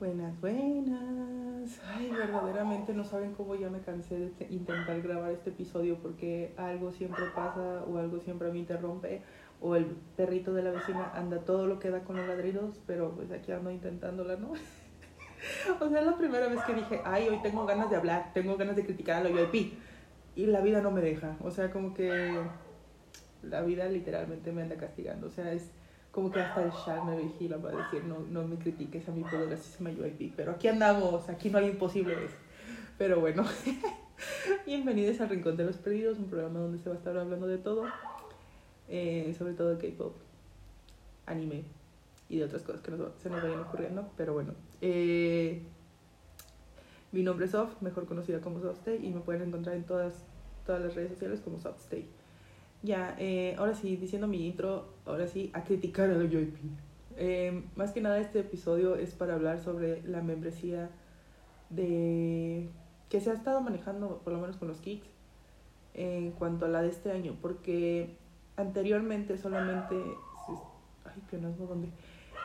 Buenas, 0.00 0.38
buenas. 0.40 1.80
Ay, 1.86 2.10
verdaderamente 2.10 2.92
no 2.92 3.04
saben 3.04 3.32
cómo 3.32 3.54
ya 3.54 3.70
me 3.70 3.80
cansé 3.80 4.18
de 4.18 4.30
te- 4.30 4.52
intentar 4.52 5.00
grabar 5.00 5.30
este 5.30 5.50
episodio 5.50 5.98
porque 5.98 6.52
algo 6.56 6.90
siempre 6.92 7.24
pasa 7.34 7.84
o 7.84 7.98
algo 7.98 8.20
siempre 8.20 8.50
me 8.50 8.58
interrumpe 8.58 9.22
o 9.60 9.76
el 9.76 9.86
perrito 10.16 10.52
de 10.52 10.62
la 10.62 10.72
vecina 10.72 11.10
anda 11.14 11.38
todo 11.38 11.66
lo 11.66 11.78
que 11.78 11.90
da 11.90 12.00
con 12.00 12.16
los 12.16 12.26
ladridos, 12.26 12.80
pero 12.86 13.12
pues 13.12 13.30
aquí 13.30 13.52
ando 13.52 13.70
intentándola, 13.70 14.36
¿no? 14.36 14.50
o 15.80 15.88
sea, 15.88 16.00
es 16.00 16.06
la 16.06 16.18
primera 16.18 16.48
vez 16.48 16.60
que 16.64 16.74
dije, 16.74 17.00
ay, 17.04 17.28
hoy 17.28 17.38
tengo 17.42 17.64
ganas 17.64 17.88
de 17.88 17.96
hablar, 17.96 18.32
tengo 18.34 18.56
ganas 18.56 18.76
de 18.76 18.84
criticar 18.84 19.24
a 19.24 19.28
la 19.28 19.30
UIP 19.30 19.72
y 20.36 20.46
la 20.46 20.60
vida 20.60 20.82
no 20.82 20.90
me 20.90 21.00
deja, 21.00 21.36
o 21.40 21.50
sea, 21.50 21.70
como 21.70 21.94
que 21.94 22.42
la 23.42 23.62
vida 23.62 23.86
literalmente 23.88 24.52
me 24.52 24.62
anda 24.62 24.76
castigando, 24.76 25.28
o 25.28 25.30
sea, 25.30 25.52
es 25.52 25.70
como 26.14 26.30
que 26.30 26.40
hasta 26.40 26.62
el 26.62 26.70
chat 26.70 27.02
me 27.02 27.16
vigila 27.16 27.58
para 27.58 27.76
decir 27.76 28.04
no, 28.04 28.20
no 28.20 28.46
me 28.46 28.56
critiques 28.56 29.08
a 29.08 29.12
mi 29.12 29.24
poderosísima 29.24 29.90
UIP, 29.90 30.32
pero 30.36 30.52
aquí 30.52 30.68
andamos, 30.68 31.28
aquí 31.28 31.50
no 31.50 31.58
hay 31.58 31.66
imposibles. 31.70 32.30
Pero 32.96 33.18
bueno, 33.18 33.44
bienvenidos 34.66 35.20
al 35.20 35.30
Rincón 35.30 35.56
de 35.56 35.64
los 35.64 35.76
Perdidos, 35.76 36.18
un 36.18 36.26
programa 36.26 36.60
donde 36.60 36.78
se 36.78 36.88
va 36.88 36.94
a 36.94 36.98
estar 36.98 37.16
hablando 37.18 37.48
de 37.48 37.58
todo, 37.58 37.86
eh, 38.88 39.34
sobre 39.36 39.54
todo 39.54 39.76
K-pop, 39.76 40.14
anime 41.26 41.64
y 42.28 42.38
de 42.38 42.44
otras 42.44 42.62
cosas 42.62 42.80
que 42.80 42.92
nos, 42.92 43.12
se 43.20 43.28
nos 43.28 43.42
vayan 43.42 43.60
ocurriendo, 43.60 44.08
pero 44.16 44.34
bueno. 44.34 44.54
Eh, 44.80 45.62
mi 47.10 47.24
nombre 47.24 47.46
es 47.46 47.50
Soft, 47.50 47.82
mejor 47.82 48.06
conocida 48.06 48.40
como 48.40 48.60
Softstay, 48.60 49.04
y 49.04 49.10
me 49.10 49.20
pueden 49.20 49.48
encontrar 49.48 49.74
en 49.74 49.82
todas, 49.82 50.14
todas 50.64 50.80
las 50.80 50.94
redes 50.94 51.10
sociales 51.10 51.40
como 51.40 51.58
Softstay. 51.58 52.06
Ya, 52.84 53.16
eh, 53.18 53.54
ahora 53.56 53.74
sí, 53.74 53.96
diciendo 53.96 54.26
mi 54.26 54.46
intro, 54.46 54.84
ahora 55.06 55.26
sí, 55.26 55.50
a 55.54 55.64
criticar 55.64 56.10
a 56.10 56.12
la 56.12 56.24
UIP. 56.24 56.54
Eh, 57.16 57.64
más 57.76 57.92
que 57.92 58.02
nada 58.02 58.18
este 58.18 58.40
episodio 58.40 58.96
es 58.96 59.14
para 59.14 59.34
hablar 59.34 59.58
sobre 59.58 60.02
la 60.02 60.20
membresía 60.20 60.90
de 61.70 62.68
que 63.08 63.20
se 63.22 63.30
ha 63.30 63.32
estado 63.32 63.62
manejando, 63.62 64.20
por 64.22 64.34
lo 64.34 64.40
menos 64.40 64.58
con 64.58 64.68
los 64.68 64.82
Kicks, 64.82 65.08
en 65.94 66.32
cuanto 66.32 66.66
a 66.66 66.68
la 66.68 66.82
de 66.82 66.88
este 66.88 67.10
año, 67.10 67.38
porque 67.40 68.18
anteriormente 68.56 69.38
solamente, 69.38 69.94
ay, 71.06 71.22
pionasmo, 71.30 71.64
¿dónde? 71.64 71.88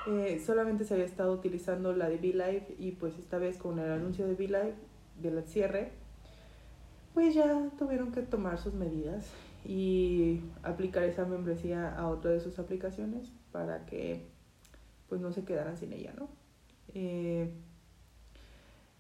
Eh, 0.08 0.42
solamente 0.46 0.86
se 0.86 0.94
había 0.94 1.06
estado 1.06 1.34
utilizando 1.34 1.94
la 1.94 2.08
de 2.08 2.16
V-Live 2.16 2.76
y 2.80 2.92
pues 2.92 3.20
esta 3.20 3.40
vez 3.40 3.58
con 3.58 3.78
el 3.78 3.92
anuncio 3.92 4.26
de 4.26 4.36
V-Live, 4.36 4.76
del 5.22 5.44
cierre, 5.44 5.92
pues 7.14 7.34
ya 7.34 7.70
tuvieron 7.78 8.14
que 8.14 8.22
tomar 8.22 8.58
sus 8.58 8.74
medidas 8.74 9.30
y 9.70 10.42
aplicar 10.64 11.04
esa 11.04 11.26
membresía 11.26 11.94
a 11.96 12.08
otra 12.08 12.32
de 12.32 12.40
sus 12.40 12.58
aplicaciones 12.58 13.32
para 13.52 13.86
que 13.86 14.26
pues 15.08 15.22
no 15.22 15.32
se 15.32 15.46
quedaran 15.46 15.78
sin 15.78 15.94
ella, 15.94 16.12
¿no? 16.18 16.28
Eh, 16.96 17.54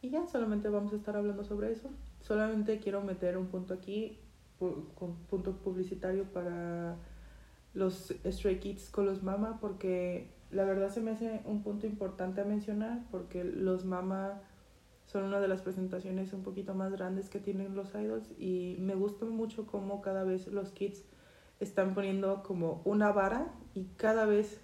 y 0.03 0.11
ya 0.11 0.27
solamente 0.27 0.69
vamos 0.69 0.93
a 0.93 0.97
estar 0.97 1.15
hablando 1.15 1.43
sobre 1.43 1.71
eso. 1.71 1.89
Solamente 2.21 2.77
quiero 2.77 3.01
meter 3.01 3.35
un 3.35 3.47
punto 3.47 3.73
aquí, 3.73 4.19
con 4.59 5.15
punto 5.27 5.53
publicitario 5.53 6.25
para 6.25 6.97
los 7.73 8.13
Stray 8.23 8.59
Kids 8.59 8.91
con 8.91 9.07
los 9.07 9.23
Mama, 9.23 9.57
porque 9.59 10.27
la 10.51 10.65
verdad 10.65 10.91
se 10.91 11.01
me 11.01 11.11
hace 11.11 11.41
un 11.45 11.63
punto 11.63 11.87
importante 11.87 12.41
a 12.41 12.45
mencionar, 12.45 13.07
porque 13.09 13.43
los 13.43 13.85
Mama 13.85 14.39
son 15.11 15.23
una 15.23 15.39
de 15.39 15.47
las 15.47 15.63
presentaciones 15.63 16.33
un 16.33 16.43
poquito 16.43 16.75
más 16.75 16.91
grandes 16.91 17.29
que 17.29 17.39
tienen 17.39 17.75
los 17.75 17.95
idols 17.95 18.29
y 18.37 18.77
me 18.79 18.93
gusta 18.93 19.25
mucho 19.25 19.65
cómo 19.65 20.01
cada 20.01 20.23
vez 20.23 20.47
los 20.47 20.69
kids 20.69 21.03
están 21.59 21.95
poniendo 21.95 22.43
como 22.43 22.81
una 22.85 23.11
vara 23.11 23.51
y 23.73 23.85
cada 23.97 24.25
vez 24.25 24.61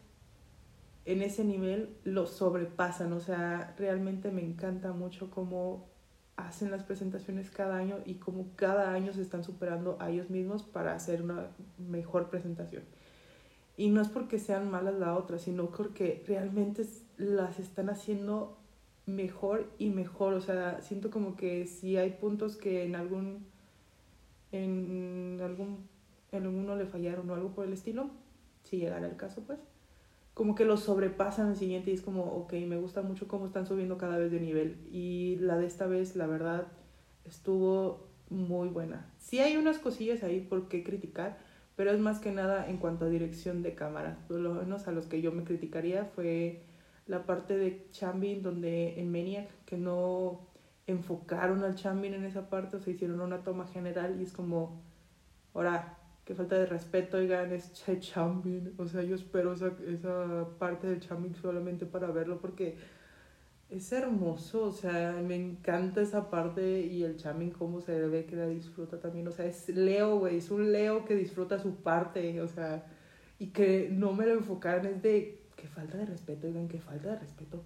en 1.06 1.24
ese 1.24 1.44
nivel 1.44 1.98
lo 2.04 2.28
sobrepasan, 2.28 3.12
o 3.14 3.20
sea, 3.20 3.74
realmente 3.78 4.32
me 4.32 4.44
encanta 4.44 4.92
mucho 4.92 5.32
cómo 5.32 5.88
hacen 6.36 6.70
las 6.70 6.84
presentaciones 6.84 7.50
cada 7.50 7.78
año 7.78 7.98
y 8.06 8.16
cómo 8.16 8.48
cada 8.56 8.92
año 8.92 9.14
se 9.14 9.24
están 9.24 9.44
superando 9.44 9.98
a 10.00 10.12
ellos 10.12 10.30
mismos 10.30 10.62
para 10.62 10.94
hacer 10.94 11.24
una 11.24 11.48
mejor 11.78 12.30
presentación. 12.30 12.84
Y 13.78 13.90
no 13.90 14.02
es 14.02 14.09
porque 14.09 14.38
sean 14.38 14.69
malas 14.69 14.96
la 14.96 15.16
otra, 15.16 15.40
sino 15.40 15.72
porque 15.72 16.24
realmente 16.28 16.86
las 17.18 17.59
están 17.59 17.90
haciendo 17.90 18.58
mejor 19.06 19.72
y 19.78 19.90
mejor. 19.90 20.34
O 20.34 20.42
sea, 20.42 20.82
siento 20.82 21.10
como 21.10 21.36
que 21.36 21.66
si 21.68 21.98
hay 21.98 22.12
puntos 22.12 22.56
que 22.56 22.84
en 22.86 22.96
algún. 22.96 23.46
en 24.52 25.40
algún. 25.42 25.88
en 26.32 26.44
alguno 26.44 26.76
le 26.76 26.86
fallaron 26.86 27.30
o 27.30 27.34
algo 27.36 27.54
por 27.54 27.66
el 27.66 27.74
estilo, 27.74 28.10
si 28.64 28.78
llegara 28.78 29.08
el 29.08 29.18
caso, 29.18 29.44
pues. 29.46 29.60
Como 30.34 30.54
que 30.54 30.66
los 30.66 30.82
sobrepasan 30.82 31.48
al 31.48 31.56
siguiente 31.56 31.92
y 31.92 31.94
es 31.94 32.02
como, 32.02 32.24
ok, 32.24 32.54
me 32.68 32.78
gusta 32.78 33.02
mucho 33.02 33.28
cómo 33.28 33.46
están 33.46 33.66
subiendo 33.66 33.98
cada 33.98 34.18
vez 34.18 34.32
de 34.32 34.42
nivel. 34.42 34.86
Y 34.92 35.38
la 35.38 35.58
de 35.58 35.66
esta 35.66 35.88
vez, 35.88 36.18
la 36.18 36.28
verdad, 36.28 36.68
estuvo 37.24 38.10
muy 38.30 38.68
buena. 38.68 39.12
Sí 39.18 39.40
hay 39.40 39.56
unas 39.56 39.78
cosillas 39.78 40.24
ahí 40.24 40.42
por 40.42 40.68
qué 40.68 40.84
criticar, 40.84 41.38
pero 41.78 41.92
es 41.92 42.00
más 42.00 42.20
que 42.20 42.32
nada 42.32 42.70
en 42.70 42.78
cuanto 42.78 43.06
a 43.06 43.10
dirección 43.10 43.64
de 43.64 43.76
cámara. 43.76 44.20
Por 44.28 44.40
lo 44.40 44.54
menos 44.56 44.88
a 44.88 44.92
los 44.92 45.08
que 45.08 45.22
yo 45.22 45.32
me 45.32 45.44
criticaría 45.44 46.06
fue 46.06 46.64
la 47.08 47.26
parte 47.26 47.58
de 47.58 47.88
Chambin 47.92 48.42
donde 48.42 49.00
en 49.00 49.12
Maniac 49.12 49.50
que 49.66 49.78
no 49.78 50.48
enfocaron 50.88 51.64
al 51.64 51.76
Chambin 51.76 52.14
en 52.14 52.26
esa 52.26 52.50
parte, 52.50 52.78
o 52.78 52.80
sea, 52.80 52.94
hicieron 52.94 53.22
una 53.22 53.44
toma 53.44 53.68
general 53.68 54.20
y 54.20 54.24
es 54.24 54.32
como, 54.34 54.82
ahora, 55.54 55.98
qué 56.26 56.36
falta 56.36 56.58
de 56.58 56.66
respeto, 56.68 57.18
oigan, 57.18 57.52
es 57.54 57.74
Ch- 57.74 58.00
Chambin, 58.00 58.74
o 58.78 58.88
sea, 58.88 59.04
yo 59.04 59.16
espero 59.16 59.54
esa, 59.54 59.72
esa 59.88 60.48
parte 60.60 60.88
del 60.88 61.00
Chambin 61.02 61.36
solamente 61.36 61.86
para 61.86 62.08
verlo 62.12 62.40
porque 62.42 62.78
es 63.70 63.92
hermoso, 63.92 64.64
o 64.66 64.72
sea, 64.72 65.22
me 65.26 65.36
encanta 65.36 66.02
esa 66.02 66.30
parte 66.30 66.82
y 66.82 67.04
el 67.04 67.18
Chambin 67.18 67.52
cómo 67.52 67.82
se 67.82 68.00
ve 68.08 68.26
que 68.26 68.36
la 68.36 68.48
disfruta 68.48 69.00
también, 69.00 69.28
o 69.28 69.32
sea, 69.32 69.46
es 69.46 69.70
Leo, 69.70 70.20
güey, 70.20 70.38
es 70.38 70.52
un 70.52 70.72
Leo 70.72 71.04
que 71.06 71.16
disfruta 71.16 71.60
su 71.60 71.76
parte, 71.78 72.42
o 72.42 72.48
sea, 72.48 72.86
y 73.40 73.48
que 73.48 73.90
no 73.92 74.14
me 74.14 74.26
lo 74.28 74.34
enfocaran 74.34 74.86
es 74.86 75.02
de 75.02 75.44
qué 75.66 75.72
falta 75.74 75.98
de 75.98 76.06
respeto, 76.06 76.48
oigan, 76.48 76.68
qué 76.68 76.80
falta 76.80 77.09
de 77.12 77.20
respeto. 77.20 77.64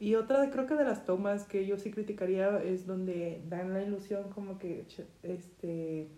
Y 0.00 0.14
otra, 0.16 0.40
de- 0.40 0.50
creo 0.50 0.66
que 0.66 0.74
de 0.74 0.84
las 0.84 1.04
tomas 1.06 1.44
que 1.44 1.66
yo 1.66 1.78
sí 1.78 1.90
criticaría 1.90 2.62
es 2.62 2.86
donde 2.86 3.42
dan 3.48 3.72
la 3.72 3.82
ilusión 3.82 4.30
como 4.30 4.58
que 4.58 4.86
este 5.22 6.08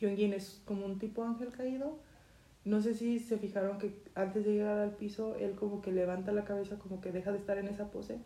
Hyunjin 0.00 0.32
es 0.32 0.60
como 0.64 0.86
un 0.86 0.98
tipo 0.98 1.24
ángel 1.24 1.50
caído. 1.52 1.98
No 2.64 2.80
sé 2.82 2.94
si 2.94 3.18
se 3.20 3.38
fijaron 3.38 3.78
que 3.78 3.92
antes 4.14 4.44
de 4.44 4.52
llegar 4.54 4.78
al 4.78 4.92
piso, 4.96 5.36
él 5.36 5.52
como 5.54 5.82
que 5.82 5.92
levanta 5.92 6.32
la 6.32 6.44
cabeza, 6.44 6.78
como 6.78 7.00
que 7.00 7.12
deja 7.12 7.32
de 7.32 7.38
estar 7.38 7.58
en 7.58 7.68
esa 7.68 7.90
pose. 7.90 8.18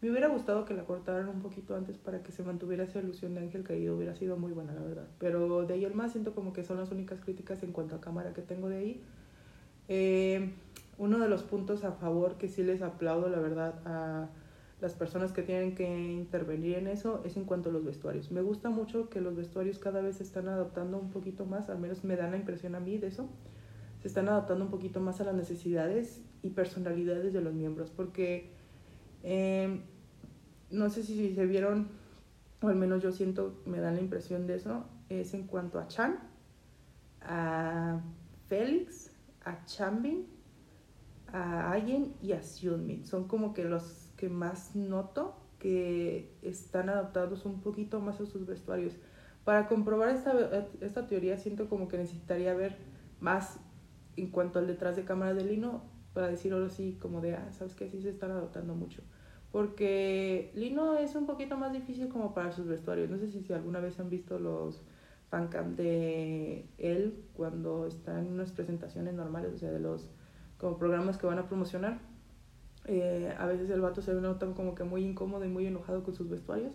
Me 0.00 0.10
hubiera 0.10 0.28
gustado 0.28 0.64
que 0.64 0.74
la 0.74 0.84
cortaran 0.84 1.28
un 1.28 1.40
poquito 1.42 1.76
antes 1.76 1.98
para 1.98 2.22
que 2.22 2.32
se 2.32 2.42
mantuviera 2.44 2.84
esa 2.84 3.00
ilusión 3.00 3.34
de 3.34 3.40
ángel 3.40 3.64
caído, 3.64 3.96
hubiera 3.96 4.14
sido 4.14 4.36
muy 4.36 4.52
buena, 4.52 4.74
la 4.74 4.82
verdad. 4.82 5.08
Pero 5.18 5.66
de 5.66 5.74
ahí 5.74 5.84
en 5.84 5.96
más 5.96 6.12
siento 6.12 6.34
como 6.34 6.52
que 6.52 6.64
son 6.64 6.78
las 6.78 6.90
únicas 6.92 7.20
críticas 7.20 7.62
en 7.64 7.72
cuanto 7.72 7.96
a 7.96 8.00
cámara 8.00 8.32
que 8.34 8.42
tengo 8.42 8.68
de 8.68 8.78
ahí. 8.78 9.02
Eh, 9.88 10.52
uno 10.98 11.18
de 11.18 11.28
los 11.28 11.44
puntos 11.44 11.84
a 11.84 11.92
favor 11.92 12.36
que 12.36 12.48
sí 12.48 12.62
les 12.62 12.82
aplaudo, 12.82 13.28
la 13.28 13.38
verdad, 13.38 13.80
a 13.86 14.28
las 14.80 14.94
personas 14.94 15.32
que 15.32 15.42
tienen 15.42 15.74
que 15.74 16.12
intervenir 16.12 16.76
en 16.76 16.86
eso 16.86 17.22
es 17.24 17.36
en 17.36 17.44
cuanto 17.44 17.70
a 17.70 17.72
los 17.72 17.84
vestuarios. 17.84 18.30
Me 18.30 18.42
gusta 18.42 18.70
mucho 18.70 19.08
que 19.08 19.20
los 19.20 19.34
vestuarios 19.34 19.78
cada 19.78 20.00
vez 20.00 20.16
se 20.16 20.22
están 20.22 20.48
adaptando 20.48 20.98
un 20.98 21.10
poquito 21.10 21.46
más, 21.46 21.68
al 21.68 21.78
menos 21.78 22.04
me 22.04 22.16
da 22.16 22.28
la 22.28 22.36
impresión 22.36 22.74
a 22.74 22.80
mí 22.80 22.98
de 22.98 23.08
eso. 23.08 23.28
Se 24.00 24.08
están 24.08 24.28
adaptando 24.28 24.64
un 24.64 24.70
poquito 24.70 25.00
más 25.00 25.20
a 25.20 25.24
las 25.24 25.34
necesidades 25.34 26.22
y 26.42 26.50
personalidades 26.50 27.32
de 27.32 27.40
los 27.40 27.54
miembros, 27.54 27.90
porque 27.90 28.52
eh, 29.24 29.80
no 30.70 30.90
sé 30.90 31.02
si 31.02 31.34
se 31.34 31.46
vieron, 31.46 31.88
o 32.60 32.68
al 32.68 32.76
menos 32.76 33.02
yo 33.02 33.10
siento, 33.10 33.60
me 33.66 33.80
da 33.80 33.90
la 33.90 34.00
impresión 34.00 34.46
de 34.46 34.56
eso, 34.56 34.84
es 35.08 35.34
en 35.34 35.46
cuanto 35.46 35.80
a 35.80 35.88
Chan, 35.88 36.20
a 37.20 38.00
Félix, 38.46 39.10
a 39.44 39.64
Chambin, 39.64 40.37
a 41.32 41.72
Ayen 41.72 42.14
y 42.22 42.32
a 42.32 42.42
Seunmin. 42.42 43.06
Son 43.06 43.28
como 43.28 43.54
que 43.54 43.64
los 43.64 44.10
que 44.16 44.28
más 44.28 44.74
noto 44.74 45.36
que 45.58 46.36
están 46.42 46.88
adaptados 46.88 47.44
un 47.44 47.60
poquito 47.60 48.00
más 48.00 48.20
a 48.20 48.26
sus 48.26 48.46
vestuarios. 48.46 48.94
Para 49.44 49.66
comprobar 49.66 50.10
esta, 50.10 50.32
esta 50.80 51.06
teoría 51.06 51.36
siento 51.36 51.68
como 51.68 51.88
que 51.88 51.98
necesitaría 51.98 52.54
ver 52.54 52.76
más 53.20 53.58
en 54.16 54.30
cuanto 54.30 54.58
al 54.58 54.66
detrás 54.66 54.96
de 54.96 55.04
cámara 55.04 55.34
de 55.34 55.44
Lino 55.44 55.82
para 56.12 56.28
decir 56.28 56.52
ahora 56.52 56.68
sí 56.68 56.98
como 57.00 57.20
de, 57.20 57.34
ah, 57.34 57.48
sabes 57.52 57.74
que 57.74 57.88
sí 57.88 58.02
se 58.02 58.10
están 58.10 58.30
adaptando 58.30 58.74
mucho. 58.74 59.02
Porque 59.52 60.50
Lino 60.54 60.96
es 60.96 61.14
un 61.14 61.26
poquito 61.26 61.56
más 61.56 61.72
difícil 61.72 62.08
como 62.08 62.34
para 62.34 62.52
sus 62.52 62.66
vestuarios. 62.66 63.08
No 63.08 63.18
sé 63.18 63.30
si, 63.30 63.42
si 63.42 63.52
alguna 63.52 63.80
vez 63.80 63.98
han 63.98 64.10
visto 64.10 64.38
los 64.38 64.82
fancam 65.30 65.76
de 65.76 66.66
él 66.78 67.24
cuando 67.34 67.86
está 67.86 68.18
en 68.18 68.32
unas 68.32 68.52
presentaciones 68.52 69.14
normales, 69.14 69.54
o 69.54 69.58
sea, 69.58 69.70
de 69.70 69.80
los 69.80 70.10
como 70.58 70.76
programas 70.76 71.16
que 71.18 71.26
van 71.26 71.38
a 71.38 71.46
promocionar. 71.46 71.98
Eh, 72.86 73.34
a 73.38 73.46
veces 73.46 73.70
el 73.70 73.80
vato 73.80 74.02
se 74.02 74.14
nota 74.14 74.46
como 74.54 74.74
que 74.74 74.84
muy 74.84 75.04
incómodo 75.04 75.44
y 75.44 75.48
muy 75.48 75.66
enojado 75.66 76.02
con 76.02 76.14
sus 76.14 76.28
vestuarios. 76.28 76.74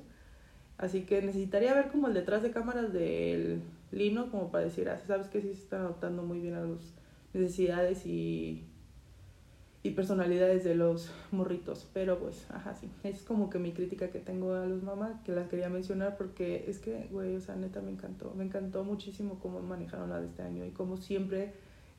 Así 0.78 1.04
que 1.04 1.22
necesitaría 1.22 1.74
ver 1.74 1.90
como 1.90 2.08
el 2.08 2.14
detrás 2.14 2.44
de 2.44 2.52
cámaras 2.52 2.92
del 2.92 3.62
Lino, 3.92 4.30
como 4.32 4.52
para 4.52 4.66
decir, 4.66 4.90
ah, 4.90 5.00
sabes 5.06 5.28
que 5.28 5.42
sí 5.42 5.48
se 5.54 5.64
están 5.64 5.82
adaptando 5.82 6.24
muy 6.24 6.40
bien 6.40 6.56
a 6.56 6.62
las 6.62 6.94
necesidades 7.34 8.06
y, 8.06 8.64
y 9.84 9.92
personalidades 9.92 10.64
de 10.64 10.76
los 10.76 11.12
morritos. 11.32 11.88
Pero 11.94 12.20
pues, 12.20 12.46
ajá, 12.52 12.76
sí. 12.76 12.90
Es 13.04 13.24
como 13.24 13.50
que 13.50 13.60
mi 13.60 13.72
crítica 13.72 14.10
que 14.10 14.20
tengo 14.20 14.54
a 14.54 14.66
los 14.66 14.84
mamás, 14.84 15.22
que 15.22 15.32
las 15.32 15.48
quería 15.48 15.70
mencionar 15.70 16.18
porque 16.18 16.66
es 16.68 16.80
que, 16.80 17.08
güey, 17.12 17.36
o 17.36 17.42
sea, 17.42 17.56
neta 17.56 17.82
me 17.82 17.92
encantó. 17.92 18.34
Me 18.36 18.44
encantó 18.44 18.84
muchísimo 18.84 19.40
cómo 19.40 19.62
manejaron 19.62 20.10
la 20.10 20.20
de 20.20 20.28
este 20.28 20.42
año 20.42 20.66
y 20.66 20.72
cómo 20.72 20.98
siempre, 20.98 21.54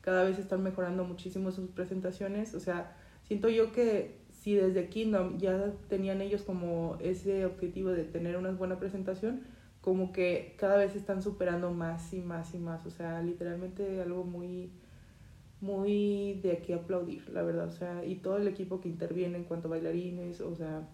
cada 0.05 0.23
vez 0.23 0.37
están 0.37 0.61
mejorando 0.61 1.03
muchísimo 1.03 1.51
sus 1.51 1.69
presentaciones. 1.71 2.53
O 2.53 2.59
sea, 2.59 2.95
siento 3.23 3.49
yo 3.49 3.71
que 3.71 4.19
si 4.29 4.53
desde 4.53 4.87
Kingdom 4.87 5.39
ya 5.39 5.73
tenían 5.89 6.21
ellos 6.21 6.43
como 6.43 6.97
ese 7.01 7.45
objetivo 7.45 7.89
de 7.89 8.03
tener 8.03 8.37
una 8.37 8.51
buena 8.51 8.79
presentación, 8.79 9.41
como 9.81 10.13
que 10.13 10.55
cada 10.59 10.77
vez 10.77 10.95
están 10.95 11.23
superando 11.23 11.71
más 11.71 12.13
y 12.13 12.21
más 12.21 12.53
y 12.53 12.59
más. 12.59 12.85
O 12.85 12.91
sea, 12.91 13.21
literalmente 13.23 14.01
algo 14.01 14.23
muy 14.23 14.71
muy 15.61 16.39
de 16.43 16.51
aquí 16.51 16.73
aplaudir, 16.73 17.27
la 17.29 17.41
verdad, 17.41 17.67
o 17.67 17.71
sea, 17.71 18.05
y 18.05 18.15
todo 18.17 18.37
el 18.37 18.47
equipo 18.47 18.81
que 18.81 18.89
interviene 18.89 19.37
en 19.37 19.45
cuanto 19.45 19.67
a 19.67 19.71
bailarines, 19.71 20.41
o 20.41 20.53
sea, 20.53 20.87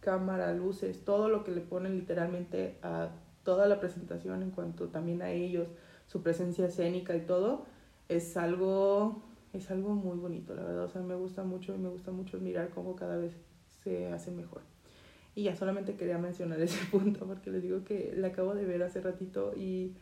cámara, 0.00 0.52
luces, 0.52 1.04
todo 1.04 1.28
lo 1.30 1.44
que 1.44 1.52
le 1.52 1.62
ponen 1.62 1.94
literalmente 1.96 2.76
a 2.82 3.10
toda 3.42 3.66
la 3.66 3.80
presentación 3.80 4.42
en 4.42 4.50
cuanto 4.50 4.88
también 4.88 5.22
a 5.22 5.30
ellos, 5.30 5.68
su 6.06 6.22
presencia 6.22 6.66
escénica 6.66 7.16
y 7.16 7.20
todo, 7.20 7.66
es 8.10 8.36
algo, 8.36 9.22
es 9.52 9.70
algo 9.70 9.94
muy 9.94 10.18
bonito, 10.18 10.54
la 10.54 10.62
verdad, 10.62 10.84
o 10.84 10.88
sea, 10.88 11.02
me 11.02 11.14
gusta 11.14 11.44
mucho 11.44 11.74
y 11.74 11.78
me 11.78 11.88
gusta 11.88 12.10
mucho 12.10 12.38
mirar 12.38 12.70
cómo 12.70 12.96
cada 12.96 13.16
vez 13.16 13.34
se 13.82 14.12
hace 14.12 14.30
mejor. 14.30 14.62
Y 15.34 15.44
ya 15.44 15.56
solamente 15.56 15.96
quería 15.96 16.18
mencionar 16.18 16.60
ese 16.62 16.84
punto 16.90 17.26
porque 17.26 17.50
les 17.50 17.62
digo 17.62 17.84
que 17.84 18.12
la 18.16 18.28
acabo 18.28 18.54
de 18.54 18.64
ver 18.64 18.82
hace 18.82 19.00
ratito 19.00 19.54
y 19.56 19.94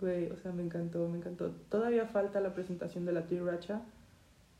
Güey, 0.00 0.30
o 0.30 0.36
sea, 0.36 0.52
me 0.52 0.62
encantó, 0.62 1.08
me 1.08 1.18
encantó. 1.18 1.50
Todavía 1.70 2.06
falta 2.06 2.40
la 2.40 2.52
presentación 2.52 3.06
de 3.06 3.12
la 3.12 3.22
Racha 3.22 3.82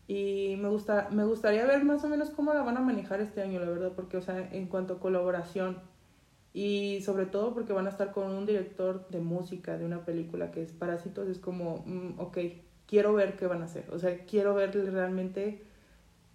Y 0.09 0.57
me, 0.59 0.69
gusta, 0.69 1.09
me 1.11 1.25
gustaría 1.25 1.67
ver 1.67 1.85
más 1.85 2.03
o 2.05 2.09
menos 2.09 2.31
cómo 2.31 2.55
la 2.55 2.63
van 2.63 2.79
a 2.79 2.81
manejar 2.81 3.21
este 3.21 3.43
año, 3.43 3.61
la 3.61 3.69
verdad, 3.69 3.93
porque, 3.95 4.17
o 4.17 4.23
sea, 4.23 4.49
en 4.53 4.67
cuanto 4.67 4.95
a 4.95 5.01
colaboración 5.01 5.79
y 6.55 7.03
sobre 7.03 7.27
todo 7.27 7.53
porque 7.53 7.75
van 7.75 7.87
a 7.87 7.91
estar 7.91 8.13
con 8.13 8.31
un 8.31 8.47
director 8.47 9.07
de 9.11 9.21
música 9.21 9.77
de 9.77 9.85
una 9.85 10.07
película 10.07 10.51
que 10.51 10.63
es 10.63 10.73
Parásitos, 10.73 11.29
es 11.29 11.39
como, 11.39 11.85
mm, 11.85 12.19
ok, 12.19 12.39
quiero 12.87 13.15
ver 13.15 13.37
qué 13.37 13.47
van 13.47 13.63
a 13.63 13.67
hacer, 13.67 13.87
o 13.91 13.99
sea, 13.99 14.25
quiero 14.25 14.55
ver 14.55 14.73
realmente 14.93 15.63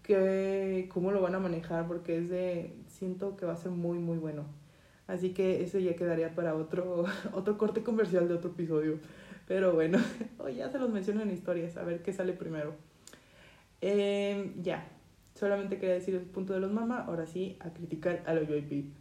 qué, 0.04 0.90
cómo 0.94 1.12
lo 1.12 1.22
van 1.22 1.36
a 1.36 1.40
manejar, 1.40 1.88
porque 1.88 2.18
es 2.18 2.30
de, 2.30 2.76
siento 2.88 3.38
que 3.38 3.46
va 3.46 3.54
a 3.54 3.58
ser 3.58 3.72
muy, 3.72 4.00
muy 4.00 4.18
bueno. 4.18 4.46
Así 5.08 5.34
que 5.34 5.64
eso 5.64 5.78
ya 5.78 5.96
quedaría 5.96 6.34
para 6.36 6.56
otro, 6.56 7.06
otro 7.34 7.58
corte 7.58 7.84
comercial 7.84 8.28
de 8.28 8.36
otro 8.36 8.52
episodio. 8.52 9.00
Pero 9.48 9.74
bueno, 9.74 10.00
ya 10.56 10.70
se 10.70 10.80
los 10.80 10.90
menciono 10.90 11.22
en 11.22 11.32
historias, 11.32 11.78
a 11.78 11.84
ver 11.84 12.02
qué 12.02 12.14
sale 12.14 12.34
primero. 12.34 12.74
Em, 13.82 14.62
ya, 14.62 14.88
solamente 15.36 15.78
quería 15.78 15.96
decir 15.96 16.16
el 16.16 16.22
punto 16.22 16.54
de 16.54 16.60
los 16.60 16.72
mamás, 16.72 17.08
ahora 17.08 17.26
sí, 17.26 17.58
a 17.60 17.74
criticar 17.74 18.24
a 18.26 18.34
la 18.34 18.42
UIP. 18.42 18.94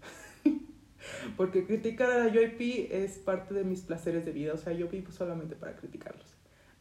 Porque 1.36 1.66
criticar 1.66 2.10
a 2.10 2.24
la 2.24 2.32
UIP 2.32 2.90
es 2.90 3.18
parte 3.18 3.54
de 3.54 3.64
mis 3.64 3.82
placeres 3.82 4.24
de 4.24 4.32
vida, 4.32 4.54
o 4.54 4.56
sea, 4.56 4.72
yo 4.72 4.88
vivo 4.88 5.12
solamente 5.12 5.54
para 5.54 5.76
criticarlos. 5.76 6.29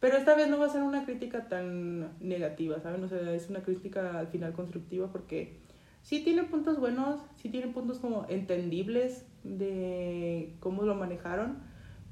Pero 0.00 0.16
esta 0.16 0.34
vez 0.34 0.48
no 0.48 0.58
va 0.58 0.66
a 0.66 0.70
ser 0.70 0.82
una 0.82 1.04
crítica 1.04 1.48
tan 1.48 2.18
negativa, 2.20 2.80
¿saben? 2.80 3.04
O 3.04 3.08
sea, 3.08 3.32
es 3.32 3.50
una 3.50 3.60
crítica 3.60 4.18
al 4.18 4.28
final 4.28 4.54
constructiva 4.54 5.12
porque 5.12 5.58
sí 6.02 6.24
tiene 6.24 6.44
puntos 6.44 6.80
buenos, 6.80 7.20
sí 7.36 7.50
tiene 7.50 7.68
puntos 7.68 7.98
como 7.98 8.24
entendibles 8.28 9.26
de 9.44 10.54
cómo 10.60 10.82
lo 10.82 10.94
manejaron, 10.94 11.58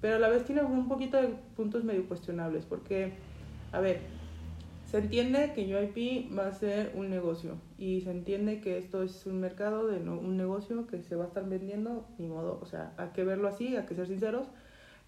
pero 0.00 0.17
a 0.17 0.19
la 0.19 0.29
vez 0.29 0.44
tiene 0.44 0.62
un 0.62 0.87
poquito 0.87 1.17
de 1.17 1.29
puntos 1.56 1.82
medio 1.82 2.06
cuestionables, 2.06 2.67
porque, 2.67 3.14
a 3.73 3.81
ver, 3.81 4.00
se 4.87 4.99
entiende 4.99 5.52
que 5.55 5.75
UIP 5.75 6.37
va 6.37 6.46
a 6.46 6.52
ser 6.52 6.93
un 6.94 7.11
negocio 7.11 7.56
y 7.79 8.00
se 8.02 8.11
entiende 8.11 8.61
que 8.61 8.79
esto 8.79 9.02
es 9.02 9.26
un 9.26 9.40
mercado, 9.40 9.87
de 9.87 9.99
un 9.99 10.37
negocio 10.37 10.87
que 10.87 11.02
se 11.02 11.17
va 11.17 11.25
a 11.25 11.29
estar 11.29 11.49
vendiendo, 11.49 12.06
ni 12.19 12.26
modo, 12.26 12.58
o 12.62 12.67
sea, 12.67 12.93
hay 12.96 13.08
que 13.08 13.25
verlo 13.25 13.49
así, 13.49 13.76
hay 13.76 13.87
que 13.87 13.94
ser 13.94 14.06
sinceros, 14.06 14.46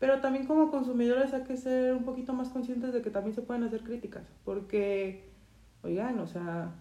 pero 0.00 0.20
también 0.20 0.47
como 0.47 0.70
consumidores 0.70 1.32
hay 1.35 1.44
que 1.44 1.58
ser 1.58 1.94
un 1.94 2.05
poquito 2.05 2.32
más 2.32 2.49
conscientes 2.49 2.93
de 2.93 3.02
que 3.02 3.11
también 3.11 3.35
se 3.35 3.43
pueden 3.43 3.62
hacer 3.64 3.82
críticas, 3.82 4.25
porque, 4.44 5.31
oigan, 5.82 6.19
o 6.19 6.26
sea, 6.26 6.73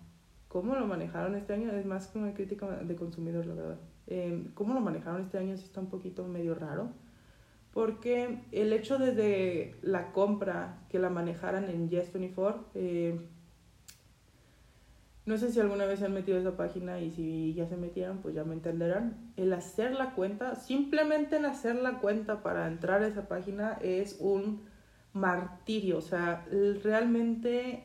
cómo 0.47 0.73
lo 0.75 0.87
manejaron 0.87 1.35
este 1.35 1.53
año 1.53 1.69
es 1.71 1.85
más 1.85 2.07
que 2.07 2.17
una 2.17 2.33
crítica 2.33 2.65
de 2.65 2.95
consumidor, 2.95 3.45
la 3.45 3.53
verdad. 3.53 3.77
Eh, 4.07 4.47
cómo 4.55 4.73
lo 4.73 4.79
manejaron 4.79 5.21
este 5.21 5.37
año 5.37 5.57
sí 5.57 5.65
está 5.65 5.81
un 5.81 5.89
poquito 5.89 6.25
medio 6.27 6.55
raro, 6.55 6.91
porque 7.73 8.39
el 8.53 8.71
hecho 8.71 8.97
desde 8.97 9.75
la 9.81 10.13
compra 10.13 10.79
que 10.89 10.97
la 10.97 11.09
manejaran 11.09 11.69
en 11.69 11.89
Yes24, 11.89 12.55
eh, 12.73 13.19
no 15.29 15.37
sé 15.37 15.51
si 15.51 15.59
alguna 15.59 15.85
vez 15.85 15.99
se 15.99 16.07
han 16.07 16.13
metido 16.15 16.39
esa 16.39 16.57
página 16.57 16.99
y 16.99 17.11
si 17.11 17.53
ya 17.53 17.67
se 17.67 17.77
metieron, 17.77 18.17
pues 18.17 18.33
ya 18.33 18.43
me 18.43 18.55
entenderán. 18.55 19.31
El 19.37 19.53
hacer 19.53 19.91
la 19.91 20.15
cuenta, 20.15 20.55
simplemente 20.55 21.37
el 21.37 21.45
hacer 21.45 21.75
la 21.75 21.99
cuenta 21.99 22.41
para 22.41 22.65
entrar 22.65 23.03
a 23.03 23.07
esa 23.07 23.27
página 23.27 23.77
es 23.83 24.17
un 24.19 24.63
martirio. 25.13 25.99
O 25.99 26.01
sea, 26.01 26.47
realmente 26.81 27.83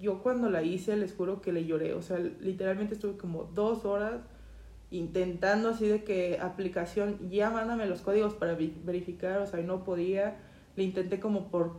yo 0.00 0.24
cuando 0.24 0.50
la 0.50 0.64
hice, 0.64 0.96
les 0.96 1.14
juro 1.14 1.40
que 1.40 1.52
le 1.52 1.66
lloré. 1.66 1.94
O 1.94 2.02
sea, 2.02 2.18
literalmente 2.18 2.94
estuve 2.94 3.16
como 3.16 3.44
dos 3.44 3.84
horas 3.84 4.20
intentando 4.90 5.68
así 5.68 5.86
de 5.86 6.02
que 6.02 6.40
aplicación, 6.40 7.30
ya 7.30 7.50
mándame 7.50 7.86
los 7.86 8.00
códigos 8.00 8.34
para 8.34 8.56
verificar, 8.56 9.38
o 9.38 9.46
sea, 9.46 9.60
y 9.60 9.62
no 9.62 9.84
podía. 9.84 10.38
Le 10.74 10.82
intenté 10.82 11.20
como 11.20 11.52
por 11.52 11.76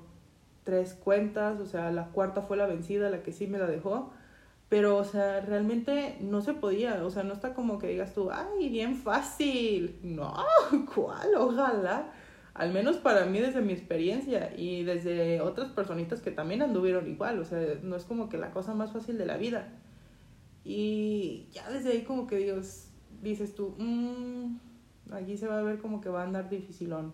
tres 0.63 0.94
cuentas, 0.94 1.60
o 1.60 1.66
sea, 1.66 1.92
la 1.92 2.06
cuarta 2.12 2.42
fue 2.42 2.56
la 2.56 2.68
vencida, 2.68 3.10
la 3.10 3.22
que 3.22 3.34
sí 3.34 3.48
me 3.48 3.58
la 3.58 3.68
dejó. 3.68 4.13
Pero, 4.75 4.98
o 4.98 5.06
sea, 5.06 5.39
realmente 5.39 6.18
no 6.19 6.42
se 6.42 6.54
podía, 6.54 7.06
o 7.06 7.10
sea, 7.10 7.24
no 7.24 7.31
está 7.31 7.54
como 7.54 7.80
que 7.80 7.88
digas 7.88 8.13
tú, 8.13 8.30
ay, 8.30 8.68
bien 8.68 8.98
fácil. 8.98 9.98
No, 10.04 10.36
¿cuál? 10.94 11.33
Ojalá 11.38 12.12
al 12.54 12.74
menos 12.74 12.98
para 12.98 13.25
mí 13.25 13.39
desde 13.39 13.62
mi 13.62 13.72
experiencia 13.72 14.54
y 14.54 14.83
desde 14.83 15.39
otras 15.39 15.69
personitas 15.69 16.19
que 16.22 16.31
también 16.31 16.62
anduvieron 16.62 17.10
igual, 17.10 17.39
o 17.39 17.45
sea, 17.45 17.62
no 17.83 17.95
es 17.95 18.04
como 18.04 18.27
que 18.27 18.38
la 18.38 18.51
cosa 18.51 18.74
más 18.74 18.92
fácil 18.92 19.18
de 19.18 19.25
la 19.25 19.38
vida. 19.38 19.74
Y 20.66 21.48
ya 21.54 21.69
desde 21.69 21.94
ahí 21.94 22.01
como 22.04 22.27
que 22.27 22.36
Dios, 22.36 22.89
dices 23.22 23.56
tú, 23.56 23.75
mmm, 23.77 24.57
allí 25.12 25.38
se 25.38 25.48
va 25.48 25.60
a 25.60 25.63
ver 25.63 25.80
como 25.80 26.01
que 26.01 26.10
va 26.10 26.24
a 26.24 26.25
andar 26.25 26.50
dificilón. 26.50 27.13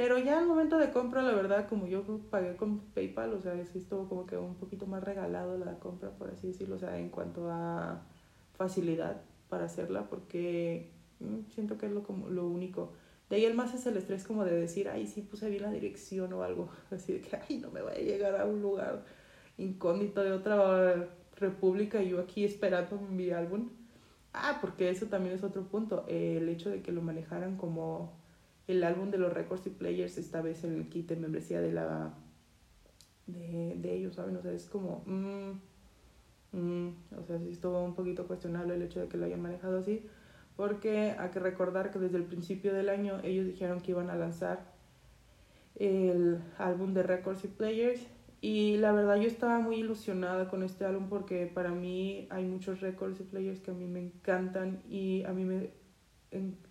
Pero 0.00 0.16
ya 0.16 0.38
al 0.38 0.46
momento 0.46 0.78
de 0.78 0.92
compra, 0.92 1.20
la 1.20 1.34
verdad, 1.34 1.68
como 1.68 1.86
yo 1.86 2.02
pagué 2.30 2.56
con 2.56 2.78
PayPal, 2.94 3.34
o 3.34 3.40
sea, 3.42 3.52
sí 3.66 3.80
estuvo 3.80 4.08
como 4.08 4.24
que 4.24 4.34
un 4.38 4.54
poquito 4.54 4.86
más 4.86 5.04
regalado 5.04 5.58
la 5.58 5.78
compra, 5.78 6.08
por 6.08 6.30
así 6.30 6.46
decirlo, 6.46 6.76
o 6.76 6.78
sea, 6.78 6.98
en 6.98 7.10
cuanto 7.10 7.50
a 7.50 8.00
facilidad 8.56 9.20
para 9.50 9.66
hacerla, 9.66 10.08
porque 10.08 10.90
mm, 11.18 11.50
siento 11.50 11.76
que 11.76 11.84
es 11.84 11.92
lo, 11.92 12.02
como, 12.02 12.30
lo 12.30 12.48
único. 12.48 12.92
De 13.28 13.36
ahí 13.36 13.44
el 13.44 13.52
más 13.52 13.74
es 13.74 13.84
el 13.84 13.98
estrés 13.98 14.24
como 14.24 14.46
de 14.46 14.58
decir, 14.58 14.88
ay, 14.88 15.06
sí 15.06 15.20
puse 15.20 15.50
bien 15.50 15.64
la 15.64 15.70
dirección 15.70 16.32
o 16.32 16.44
algo. 16.44 16.70
Así 16.90 17.12
de 17.12 17.20
que, 17.20 17.36
ay, 17.36 17.58
no 17.58 17.70
me 17.70 17.82
voy 17.82 17.92
a 17.92 17.98
llegar 17.98 18.40
a 18.40 18.46
un 18.46 18.62
lugar 18.62 19.04
incógnito 19.58 20.22
de 20.22 20.32
otra 20.32 21.10
república 21.36 22.02
y 22.02 22.08
yo 22.08 22.20
aquí 22.20 22.46
esperando 22.46 22.98
mi 22.98 23.32
álbum. 23.32 23.68
Ah, 24.32 24.60
porque 24.62 24.88
eso 24.88 25.08
también 25.08 25.34
es 25.34 25.44
otro 25.44 25.64
punto. 25.64 26.06
el 26.08 26.48
hecho 26.48 26.70
de 26.70 26.80
que 26.80 26.90
lo 26.90 27.02
manejaran 27.02 27.58
como 27.58 28.19
el 28.70 28.84
álbum 28.84 29.10
de 29.10 29.18
los 29.18 29.32
Records 29.32 29.66
y 29.66 29.70
Players, 29.70 30.18
esta 30.18 30.40
vez 30.42 30.64
en 30.64 30.74
el 30.74 30.88
kit 30.88 31.08
de 31.08 31.16
membresía 31.16 31.60
de 31.60 31.72
la 31.72 32.14
de, 33.26 33.94
ellos, 33.94 34.16
¿saben? 34.16 34.36
O 34.36 34.42
sea, 34.42 34.52
es 34.52 34.68
como, 34.68 35.02
mmm, 35.06 36.88
o 37.16 37.22
sea, 37.26 37.38
sí 37.38 37.50
estuvo 37.50 37.82
un 37.84 37.94
poquito 37.94 38.26
cuestionable 38.26 38.74
el 38.74 38.82
hecho 38.82 39.00
de 39.00 39.08
que 39.08 39.16
lo 39.16 39.26
hayan 39.26 39.40
manejado 39.40 39.78
así 39.78 40.04
porque 40.60 41.14
hay 41.18 41.30
que 41.30 41.40
recordar 41.40 41.90
que 41.90 41.98
desde 41.98 42.18
el 42.18 42.24
principio 42.24 42.74
del 42.74 42.90
año 42.90 43.18
ellos 43.22 43.46
dijeron 43.46 43.80
que 43.80 43.92
iban 43.92 44.10
a 44.10 44.14
lanzar 44.14 44.60
el 45.76 46.42
álbum 46.58 46.92
de 46.92 47.02
Records 47.02 47.44
y 47.44 47.48
Players 47.48 48.06
y 48.42 48.76
la 48.76 48.92
verdad 48.92 49.16
yo 49.16 49.26
estaba 49.26 49.58
muy 49.60 49.76
ilusionada 49.76 50.50
con 50.50 50.62
este 50.62 50.84
álbum 50.84 51.08
porque 51.08 51.46
para 51.46 51.70
mí 51.70 52.26
hay 52.28 52.44
muchos 52.44 52.82
Records 52.82 53.20
y 53.20 53.22
Players 53.22 53.60
que 53.60 53.70
a 53.70 53.74
mí 53.74 53.86
me 53.86 54.00
encantan 54.00 54.82
y 54.86 55.24
a 55.24 55.32
mí 55.32 55.44
me... 55.44 55.70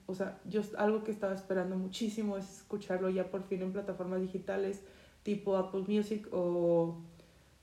o 0.10 0.16
sea, 0.16 0.40
yo 0.46 0.62
algo 0.78 1.04
que 1.04 1.12
estaba 1.12 1.36
esperando 1.36 1.78
muchísimo 1.78 2.38
es 2.38 2.58
escucharlo 2.58 3.10
ya 3.10 3.30
por 3.30 3.44
fin 3.44 3.62
en 3.62 3.72
plataformas 3.72 4.22
digitales 4.22 4.82
tipo 5.24 5.56
Apple 5.56 5.84
Music 5.88 6.28
o 6.32 6.98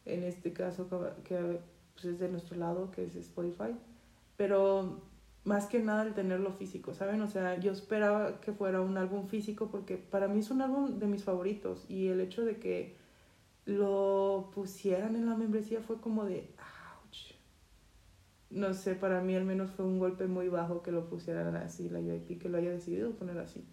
en 0.05 0.23
este 0.23 0.53
caso 0.53 0.89
que 1.25 1.61
pues, 1.95 2.05
es 2.05 2.19
de 2.21 2.29
nuestro 2.29 2.57
lado 2.57 2.91
que 2.93 3.05
es 3.05 3.17
Spotify. 3.17 3.75
Pero 4.37 5.01
más 5.45 5.67
que 5.67 5.81
nada 5.81 6.05
el 6.05 6.15
tenerlo 6.15 6.53
físico, 6.53 6.95
¿saben? 6.95 7.21
O 7.23 7.27
sea, 7.27 7.59
yo 7.59 7.73
esperaba 7.73 8.41
que 8.41 8.53
fuera 8.53 8.81
un 8.81 8.97
álbum 8.97 9.27
físico 9.27 9.69
porque 9.71 9.97
para 9.97 10.29
mí 10.29 10.41
es 10.41 10.51
un 10.51 10.63
álbum 10.63 10.99
de 10.99 11.07
mis 11.07 11.25
favoritos 11.25 11.85
y 11.89 12.09
el 12.09 12.21
hecho 12.21 12.45
de 12.45 12.59
que 12.59 12.97
lo 13.65 14.51
pusieran 14.55 15.17
en 15.17 15.27
la 15.27 15.35
membresía 15.35 15.81
fue 15.81 16.01
como 16.01 16.25
de, 16.25 16.49
ouch. 16.59 16.76
No 18.51 18.75
sé, 18.75 18.95
para 18.95 19.21
mí 19.21 19.35
al 19.35 19.45
menos 19.45 19.71
fue 19.71 19.85
un 19.85 19.99
golpe 19.99 20.27
muy 20.27 20.49
bajo 20.49 20.83
que 20.83 20.93
lo 20.93 21.09
pusieran 21.09 21.57
así, 21.57 21.89
la 21.89 21.99
UIP, 21.99 22.41
que 22.41 22.49
lo 22.49 22.59
haya 22.59 22.71
decidido 22.71 23.11
poner 23.13 23.39
así. 23.39 23.65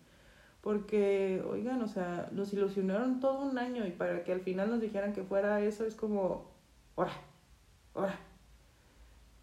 Porque, 0.62 1.44
oigan, 1.48 1.82
o 1.82 1.88
sea, 1.88 2.30
nos 2.32 2.54
ilusionaron 2.54 3.20
todo 3.20 3.46
un 3.46 3.58
año 3.58 3.86
y 3.86 3.92
para 3.92 4.24
que 4.24 4.32
al 4.32 4.42
final 4.42 4.70
nos 4.70 4.82
dijeran 4.82 5.14
que 5.14 5.24
fuera 5.24 5.62
eso 5.62 5.86
es 5.86 5.96
como, 5.96 6.52
ahora, 6.96 7.14
ahora. 7.94 8.20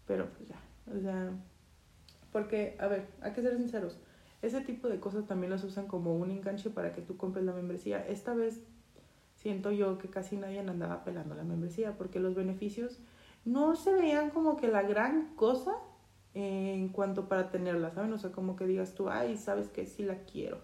Pero 0.07 0.27
pues 0.29 0.49
ya, 0.49 0.59
o 0.93 0.99
sea, 0.99 1.31
porque, 2.31 2.75
a 2.79 2.87
ver, 2.87 3.07
hay 3.21 3.33
que 3.33 3.41
ser 3.41 3.55
sinceros, 3.55 3.97
ese 4.41 4.61
tipo 4.61 4.89
de 4.89 4.99
cosas 4.99 5.27
también 5.27 5.51
las 5.51 5.63
usan 5.63 5.87
como 5.87 6.15
un 6.15 6.31
enganche 6.31 6.69
para 6.71 6.93
que 6.93 7.01
tú 7.01 7.15
compres 7.15 7.45
la 7.45 7.53
membresía. 7.53 8.05
Esta 8.07 8.33
vez 8.33 8.61
siento 9.35 9.71
yo 9.71 9.97
que 9.97 10.09
casi 10.09 10.37
nadie 10.37 10.59
andaba 10.59 11.03
pelando 11.03 11.35
la 11.35 11.43
membresía 11.43 11.97
porque 11.97 12.19
los 12.19 12.35
beneficios 12.35 12.99
no 13.45 13.75
se 13.75 13.93
veían 13.93 14.29
como 14.29 14.57
que 14.57 14.67
la 14.67 14.83
gran 14.83 15.35
cosa 15.35 15.75
en 16.33 16.89
cuanto 16.89 17.27
para 17.27 17.49
tenerla, 17.49 17.91
¿saben? 17.91 18.13
O 18.13 18.17
sea, 18.17 18.31
como 18.31 18.55
que 18.55 18.65
digas 18.65 18.93
tú, 18.95 19.09
ay, 19.09 19.37
sabes 19.37 19.69
que 19.69 19.85
sí 19.85 20.03
la 20.03 20.23
quiero. 20.23 20.59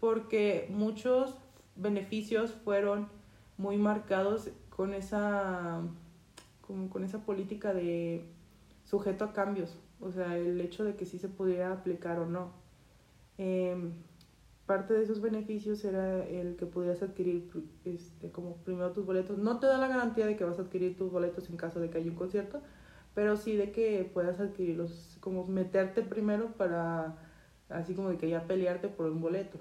Porque 0.00 0.68
muchos 0.70 1.36
beneficios 1.76 2.52
fueron 2.52 3.08
muy 3.56 3.76
marcados 3.76 4.50
con 4.70 4.94
esa, 4.94 5.82
con 6.66 7.04
esa 7.04 7.18
política 7.24 7.72
de 7.72 8.24
sujeto 8.84 9.24
a 9.24 9.32
cambios. 9.32 9.78
O 10.00 10.10
sea, 10.10 10.36
el 10.36 10.60
hecho 10.60 10.84
de 10.84 10.96
que 10.96 11.06
sí 11.06 11.18
se 11.18 11.28
pudiera 11.28 11.72
aplicar 11.72 12.18
o 12.18 12.26
no. 12.26 12.50
Em, 13.38 13.92
parte 14.70 14.94
de 14.94 15.02
esos 15.02 15.20
beneficios 15.20 15.84
era 15.84 16.24
el 16.28 16.54
que 16.54 16.64
podías 16.64 17.02
adquirir 17.02 17.50
este, 17.84 18.30
como 18.30 18.54
primero 18.58 18.92
tus 18.92 19.04
boletos. 19.04 19.36
No 19.36 19.58
te 19.58 19.66
da 19.66 19.78
la 19.78 19.88
garantía 19.88 20.26
de 20.26 20.36
que 20.36 20.44
vas 20.44 20.60
a 20.60 20.62
adquirir 20.62 20.96
tus 20.96 21.10
boletos 21.10 21.50
en 21.50 21.56
caso 21.56 21.80
de 21.80 21.90
que 21.90 21.98
haya 21.98 22.08
un 22.08 22.14
concierto, 22.14 22.62
pero 23.12 23.36
sí 23.36 23.56
de 23.56 23.72
que 23.72 24.08
puedas 24.14 24.38
adquirirlos, 24.38 25.18
como 25.18 25.44
meterte 25.44 26.02
primero 26.02 26.52
para, 26.52 27.16
así 27.68 27.94
como 27.94 28.10
de 28.10 28.16
que 28.16 28.28
ya 28.28 28.46
pelearte 28.46 28.86
por 28.86 29.06
un 29.06 29.20
boleto. 29.20 29.58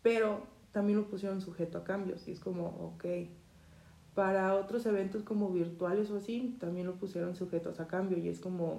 Pero 0.00 0.46
también 0.72 0.98
lo 0.98 1.06
pusieron 1.06 1.42
sujeto 1.42 1.76
a 1.76 1.84
cambios 1.84 2.26
y 2.26 2.32
es 2.32 2.40
como, 2.40 2.68
ok. 2.68 3.04
Para 4.14 4.54
otros 4.54 4.86
eventos 4.86 5.24
como 5.24 5.50
virtuales 5.50 6.10
o 6.10 6.16
así, 6.16 6.56
también 6.58 6.86
lo 6.86 6.94
pusieron 6.94 7.36
sujetos 7.36 7.80
a 7.80 7.86
cambio 7.86 8.16
y 8.16 8.30
es 8.30 8.40
como, 8.40 8.76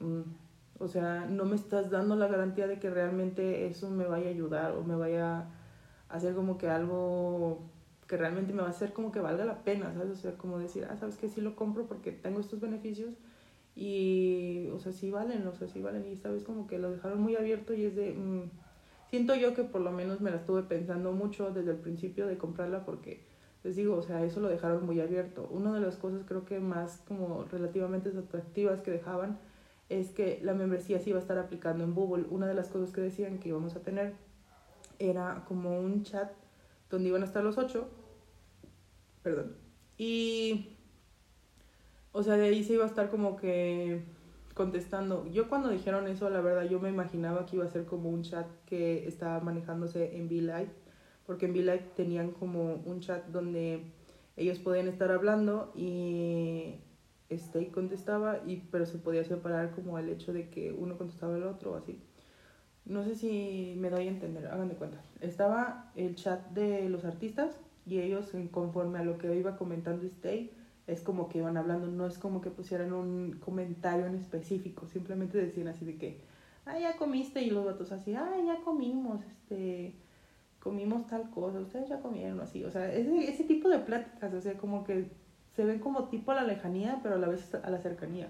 mm, 0.00 0.04
mm, 0.04 0.43
o 0.78 0.88
sea, 0.88 1.26
no 1.26 1.44
me 1.44 1.56
estás 1.56 1.90
dando 1.90 2.16
la 2.16 2.26
garantía 2.26 2.66
de 2.66 2.78
que 2.78 2.90
realmente 2.90 3.66
eso 3.66 3.90
me 3.90 4.06
vaya 4.06 4.26
a 4.26 4.30
ayudar 4.30 4.72
o 4.72 4.82
me 4.82 4.96
vaya 4.96 5.38
a 5.38 5.46
hacer 6.08 6.34
como 6.34 6.58
que 6.58 6.68
algo 6.68 7.60
que 8.06 8.16
realmente 8.16 8.52
me 8.52 8.62
va 8.62 8.68
a 8.68 8.70
hacer 8.70 8.92
como 8.92 9.12
que 9.12 9.20
valga 9.20 9.44
la 9.44 9.62
pena, 9.64 9.92
¿sabes? 9.94 10.10
O 10.10 10.16
sea, 10.16 10.36
como 10.36 10.58
decir, 10.58 10.86
ah, 10.90 10.96
sabes 10.96 11.16
que 11.16 11.28
sí 11.28 11.40
lo 11.40 11.56
compro 11.56 11.86
porque 11.86 12.12
tengo 12.12 12.40
estos 12.40 12.60
beneficios 12.60 13.14
y, 13.74 14.68
o 14.74 14.78
sea, 14.78 14.92
sí 14.92 15.10
valen, 15.10 15.46
o 15.46 15.54
sea, 15.54 15.68
sí 15.68 15.80
valen. 15.80 16.04
Y 16.06 16.16
vez 16.16 16.44
como 16.44 16.66
que 16.66 16.78
lo 16.78 16.90
dejaron 16.90 17.20
muy 17.20 17.36
abierto 17.36 17.72
y 17.72 17.84
es 17.84 17.96
de, 17.96 18.12
mm, 18.12 18.50
siento 19.10 19.34
yo 19.34 19.54
que 19.54 19.64
por 19.64 19.80
lo 19.80 19.90
menos 19.92 20.20
me 20.20 20.30
la 20.30 20.36
estuve 20.36 20.62
pensando 20.64 21.12
mucho 21.12 21.50
desde 21.50 21.70
el 21.70 21.78
principio 21.78 22.26
de 22.26 22.36
comprarla 22.36 22.84
porque, 22.84 23.24
les 23.62 23.76
digo, 23.76 23.96
o 23.96 24.02
sea, 24.02 24.22
eso 24.24 24.40
lo 24.40 24.48
dejaron 24.48 24.84
muy 24.84 25.00
abierto. 25.00 25.48
Una 25.50 25.72
de 25.72 25.80
las 25.80 25.96
cosas 25.96 26.22
creo 26.26 26.44
que 26.44 26.60
más 26.60 27.02
como 27.08 27.44
relativamente 27.44 28.10
atractivas 28.10 28.82
que 28.82 28.90
dejaban 28.90 29.38
es 29.88 30.10
que 30.10 30.40
la 30.42 30.54
membresía 30.54 31.00
se 31.00 31.10
iba 31.10 31.18
a 31.18 31.22
estar 31.22 31.38
aplicando 31.38 31.84
en 31.84 31.94
Google. 31.94 32.26
Una 32.30 32.46
de 32.46 32.54
las 32.54 32.68
cosas 32.68 32.90
que 32.90 33.00
decían 33.00 33.38
que 33.38 33.50
íbamos 33.50 33.76
a 33.76 33.80
tener 33.80 34.14
era 34.98 35.44
como 35.46 35.78
un 35.78 36.02
chat 36.02 36.32
donde 36.90 37.08
iban 37.08 37.22
a 37.22 37.26
estar 37.26 37.42
los 37.42 37.58
ocho, 37.58 37.88
perdón, 39.22 39.56
y, 39.96 40.76
o 42.12 42.22
sea, 42.22 42.36
de 42.36 42.46
ahí 42.46 42.64
se 42.64 42.74
iba 42.74 42.84
a 42.84 42.88
estar 42.88 43.10
como 43.10 43.36
que 43.36 44.02
contestando. 44.54 45.26
Yo 45.26 45.48
cuando 45.48 45.68
dijeron 45.68 46.06
eso, 46.06 46.30
la 46.30 46.40
verdad, 46.40 46.68
yo 46.68 46.80
me 46.80 46.88
imaginaba 46.88 47.46
que 47.46 47.56
iba 47.56 47.64
a 47.64 47.68
ser 47.68 47.84
como 47.84 48.08
un 48.10 48.22
chat 48.22 48.46
que 48.66 49.06
estaba 49.06 49.40
manejándose 49.40 50.16
en 50.16 50.26
V-Live, 50.26 50.70
porque 51.26 51.46
en 51.46 51.52
V-Live 51.52 51.90
tenían 51.96 52.30
como 52.30 52.74
un 52.84 53.00
chat 53.00 53.26
donde 53.26 53.92
ellos 54.36 54.58
podían 54.58 54.88
estar 54.88 55.10
hablando 55.10 55.72
y 55.74 56.80
este 57.28 57.70
contestaba 57.70 58.40
y 58.46 58.56
pero 58.70 58.86
se 58.86 58.98
podía 58.98 59.24
separar 59.24 59.72
como 59.72 59.98
el 59.98 60.08
hecho 60.08 60.32
de 60.32 60.50
que 60.50 60.72
uno 60.72 60.98
contestaba 60.98 61.34
al 61.36 61.44
otro 61.44 61.72
o 61.72 61.76
así 61.76 62.00
no 62.84 63.02
sé 63.02 63.14
si 63.14 63.74
me 63.78 63.90
doy 63.90 64.08
a 64.08 64.10
entender, 64.10 64.46
hagan 64.46 64.68
de 64.68 64.74
cuenta. 64.74 65.00
Estaba 65.20 65.90
el 65.96 66.14
chat 66.16 66.50
de 66.50 66.88
los 66.88 67.04
artistas 67.04 67.56
y 67.86 68.00
ellos, 68.00 68.32
conforme 68.50 68.98
a 68.98 69.04
lo 69.04 69.18
que 69.18 69.34
iba 69.34 69.56
comentando 69.56 70.06
Stay, 70.06 70.50
es 70.86 71.00
como 71.00 71.28
que 71.28 71.38
iban 71.38 71.56
hablando, 71.56 71.86
no 71.86 72.06
es 72.06 72.18
como 72.18 72.42
que 72.42 72.50
pusieran 72.50 72.92
un 72.92 73.40
comentario 73.42 74.06
en 74.06 74.16
específico, 74.16 74.86
simplemente 74.86 75.38
decían 75.38 75.68
así 75.68 75.84
de 75.86 75.96
que, 75.96 76.20
ah, 76.66 76.78
ya 76.78 76.96
comiste, 76.96 77.40
y 77.42 77.50
los 77.50 77.64
datos 77.64 77.90
así, 77.90 78.14
ah, 78.14 78.36
ya 78.44 78.60
comimos, 78.62 79.24
este, 79.24 79.94
comimos 80.60 81.06
tal 81.06 81.30
cosa, 81.30 81.60
ustedes 81.60 81.88
ya 81.88 82.00
comieron, 82.00 82.40
así, 82.40 82.64
o 82.64 82.70
sea, 82.70 82.92
ese, 82.92 83.30
ese 83.30 83.44
tipo 83.44 83.70
de 83.70 83.78
pláticas, 83.78 84.34
o 84.34 84.40
sea, 84.42 84.58
como 84.58 84.84
que 84.84 85.10
se 85.54 85.64
ven 85.64 85.78
como 85.78 86.08
tipo 86.08 86.32
a 86.32 86.34
la 86.34 86.44
lejanía, 86.44 87.00
pero 87.02 87.14
a 87.16 87.18
la 87.18 87.28
vez 87.28 87.54
a 87.54 87.70
la 87.70 87.78
cercanía. 87.78 88.28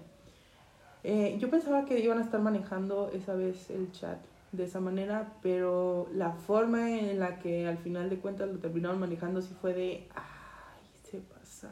Eh, 1.03 1.37
yo 1.39 1.49
pensaba 1.49 1.85
que 1.85 1.99
iban 1.99 2.17
a 2.17 2.23
estar 2.23 2.41
manejando 2.41 3.11
esa 3.13 3.35
vez 3.35 3.69
el 3.69 3.91
chat 3.91 4.17
de 4.51 4.63
esa 4.63 4.79
manera, 4.79 5.33
pero 5.41 6.07
la 6.13 6.31
forma 6.31 6.91
en 6.91 7.19
la 7.19 7.39
que 7.39 7.67
al 7.67 7.77
final 7.77 8.09
de 8.09 8.17
cuentas 8.17 8.49
lo 8.49 8.59
terminaron 8.59 8.99
manejando 8.99 9.41
sí 9.41 9.55
fue 9.59 9.73
de, 9.73 10.07
ay, 10.15 11.01
se 11.03 11.19
pasa. 11.19 11.71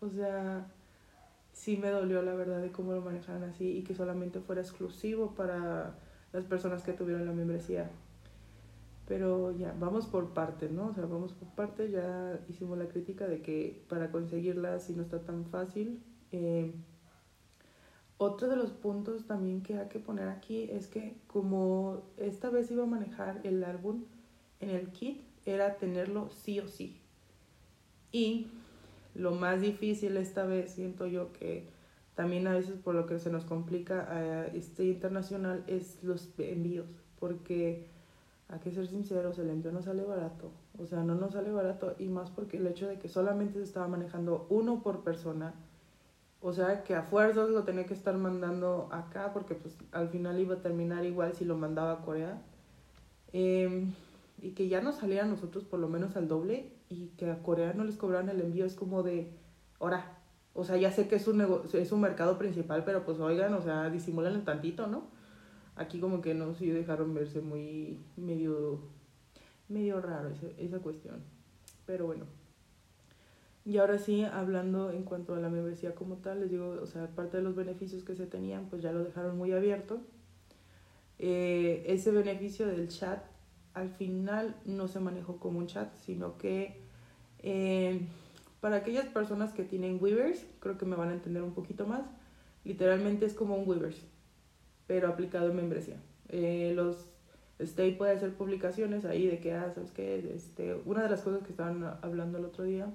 O 0.00 0.08
sea, 0.08 0.66
sí 1.52 1.76
me 1.76 1.88
dolió 1.88 2.22
la 2.22 2.34
verdad 2.34 2.60
de 2.60 2.70
cómo 2.70 2.92
lo 2.92 3.00
manejaron 3.00 3.44
así 3.44 3.78
y 3.78 3.82
que 3.82 3.94
solamente 3.94 4.40
fuera 4.40 4.60
exclusivo 4.60 5.34
para 5.34 5.94
las 6.32 6.44
personas 6.44 6.82
que 6.82 6.92
tuvieron 6.92 7.26
la 7.26 7.32
membresía. 7.32 7.90
Pero 9.08 9.56
ya, 9.56 9.74
vamos 9.80 10.06
por 10.06 10.34
partes, 10.34 10.70
¿no? 10.70 10.88
O 10.88 10.94
sea, 10.94 11.06
vamos 11.06 11.32
por 11.32 11.48
partes, 11.54 11.90
ya 11.90 12.38
hicimos 12.46 12.76
la 12.76 12.88
crítica 12.88 13.26
de 13.26 13.40
que 13.40 13.82
para 13.88 14.12
conseguirla 14.12 14.78
sí 14.80 14.92
no 14.94 15.02
está 15.02 15.22
tan 15.24 15.46
fácil. 15.46 16.04
Eh, 16.30 16.74
otro 18.18 18.48
de 18.48 18.56
los 18.56 18.70
puntos 18.70 19.26
también 19.26 19.62
que 19.62 19.78
hay 19.78 19.88
que 19.88 19.98
poner 19.98 20.28
aquí 20.28 20.68
es 20.70 20.88
que 20.88 21.16
como 21.26 22.02
esta 22.18 22.50
vez 22.50 22.70
iba 22.70 22.84
a 22.84 22.86
manejar 22.86 23.40
el 23.44 23.64
álbum 23.64 24.04
en 24.60 24.70
el 24.70 24.90
kit, 24.90 25.22
era 25.46 25.78
tenerlo 25.78 26.28
sí 26.28 26.60
o 26.60 26.68
sí. 26.68 27.00
Y 28.12 28.48
lo 29.14 29.30
más 29.30 29.62
difícil 29.62 30.18
esta 30.18 30.44
vez, 30.44 30.72
siento 30.72 31.06
yo 31.06 31.32
que 31.32 31.66
también 32.14 32.46
a 32.46 32.52
veces 32.52 32.76
por 32.76 32.94
lo 32.94 33.06
que 33.06 33.18
se 33.20 33.30
nos 33.30 33.46
complica 33.46 34.06
a 34.10 34.46
este 34.48 34.84
internacional 34.84 35.64
es 35.66 36.02
los 36.02 36.28
envíos, 36.38 36.88
porque 37.18 37.86
hay 38.48 38.58
que 38.60 38.70
ser 38.72 38.86
sinceros, 38.86 39.38
el 39.38 39.50
envío 39.50 39.72
no 39.72 39.82
sale 39.82 40.04
barato, 40.04 40.50
o 40.78 40.86
sea, 40.86 41.02
no 41.02 41.14
nos 41.14 41.32
sale 41.32 41.50
barato 41.50 41.94
y 41.98 42.08
más 42.08 42.30
porque 42.30 42.56
el 42.56 42.66
hecho 42.66 42.88
de 42.88 42.98
que 42.98 43.08
solamente 43.08 43.58
se 43.58 43.64
estaba 43.64 43.88
manejando 43.88 44.46
uno 44.48 44.82
por 44.82 45.04
persona, 45.04 45.54
o 46.40 46.52
sea, 46.52 46.82
que 46.84 46.94
a 46.94 47.02
fuerzas 47.02 47.50
lo 47.50 47.64
tenía 47.64 47.84
que 47.84 47.94
estar 47.94 48.16
mandando 48.16 48.88
acá 48.92 49.32
porque 49.32 49.54
pues 49.54 49.76
al 49.92 50.08
final 50.08 50.38
iba 50.38 50.54
a 50.54 50.62
terminar 50.62 51.04
igual 51.04 51.34
si 51.34 51.44
lo 51.44 51.56
mandaba 51.56 51.92
a 51.92 52.04
Corea. 52.04 52.40
Em, 53.32 53.92
y 54.40 54.52
que 54.52 54.68
ya 54.68 54.80
nos 54.80 54.96
saliera 54.96 55.24
a 55.24 55.28
nosotros 55.28 55.64
por 55.64 55.80
lo 55.80 55.88
menos 55.88 56.16
al 56.16 56.28
doble 56.28 56.72
y 56.88 57.08
que 57.18 57.30
a 57.30 57.42
Corea 57.42 57.74
no 57.74 57.84
les 57.84 57.96
cobraran 57.96 58.28
el 58.28 58.40
envío 58.40 58.64
es 58.64 58.74
como 58.74 59.02
de, 59.02 59.32
ahora, 59.80 60.18
o 60.54 60.64
sea, 60.64 60.76
ya 60.76 60.90
sé 60.90 61.08
que 61.08 61.16
es 61.16 61.26
un, 61.28 61.38
negocio, 61.38 61.78
es 61.78 61.92
un 61.92 62.00
mercado 62.00 62.38
principal, 62.38 62.84
pero 62.84 63.04
pues 63.04 63.18
oigan, 63.20 63.52
o 63.54 63.62
sea, 63.62 63.90
disimulan 63.90 64.44
tantito, 64.44 64.86
¿no? 64.86 65.17
Aquí 65.78 66.00
como 66.00 66.20
que 66.20 66.34
no, 66.34 66.54
sí 66.54 66.68
dejaron 66.68 67.14
verse 67.14 67.40
muy 67.40 67.98
medio, 68.16 68.80
medio 69.68 70.00
raro 70.00 70.30
esa, 70.30 70.46
esa 70.58 70.78
cuestión. 70.80 71.22
Pero 71.86 72.06
bueno. 72.06 72.24
Y 73.64 73.78
ahora 73.78 73.98
sí, 73.98 74.24
hablando 74.24 74.90
en 74.90 75.02
cuanto 75.02 75.34
a 75.34 75.40
la 75.40 75.48
membresía 75.48 75.94
como 75.94 76.16
tal, 76.16 76.40
les 76.40 76.50
digo, 76.50 76.78
o 76.82 76.86
sea, 76.86 77.06
parte 77.08 77.36
de 77.36 77.42
los 77.42 77.54
beneficios 77.54 78.02
que 78.02 78.14
se 78.14 78.26
tenían, 78.26 78.66
pues 78.70 78.82
ya 78.82 78.92
lo 78.92 79.04
dejaron 79.04 79.36
muy 79.36 79.52
abierto. 79.52 80.00
Eh, 81.18 81.84
ese 81.86 82.10
beneficio 82.10 82.66
del 82.66 82.88
chat 82.88 83.22
al 83.74 83.90
final 83.90 84.56
no 84.64 84.88
se 84.88 85.00
manejó 85.00 85.38
como 85.38 85.58
un 85.58 85.66
chat, 85.66 85.94
sino 85.96 86.38
que 86.38 86.80
eh, 87.40 88.00
para 88.60 88.76
aquellas 88.76 89.06
personas 89.06 89.52
que 89.52 89.64
tienen 89.64 89.98
Weavers, 90.00 90.44
creo 90.60 90.78
que 90.78 90.86
me 90.86 90.96
van 90.96 91.10
a 91.10 91.14
entender 91.14 91.42
un 91.42 91.52
poquito 91.52 91.86
más, 91.86 92.02
literalmente 92.64 93.26
es 93.26 93.34
como 93.34 93.56
un 93.56 93.68
Weavers, 93.68 94.00
pero 94.88 95.06
aplicado 95.06 95.50
en 95.50 95.56
membresía. 95.56 95.98
Eh, 96.28 96.72
los 96.74 97.06
Stay 97.60 97.94
puede 97.94 98.12
hacer 98.12 98.34
publicaciones 98.34 99.04
ahí 99.04 99.28
de 99.28 99.38
que, 99.38 99.52
ah, 99.52 99.70
¿sabes 99.72 99.92
qué? 99.92 100.32
Este, 100.34 100.74
una 100.84 101.04
de 101.04 101.10
las 101.10 101.22
cosas 101.22 101.42
que 101.42 101.50
estaban 101.50 101.84
hablando 102.02 102.38
el 102.38 102.44
otro 102.44 102.64
día 102.64 102.88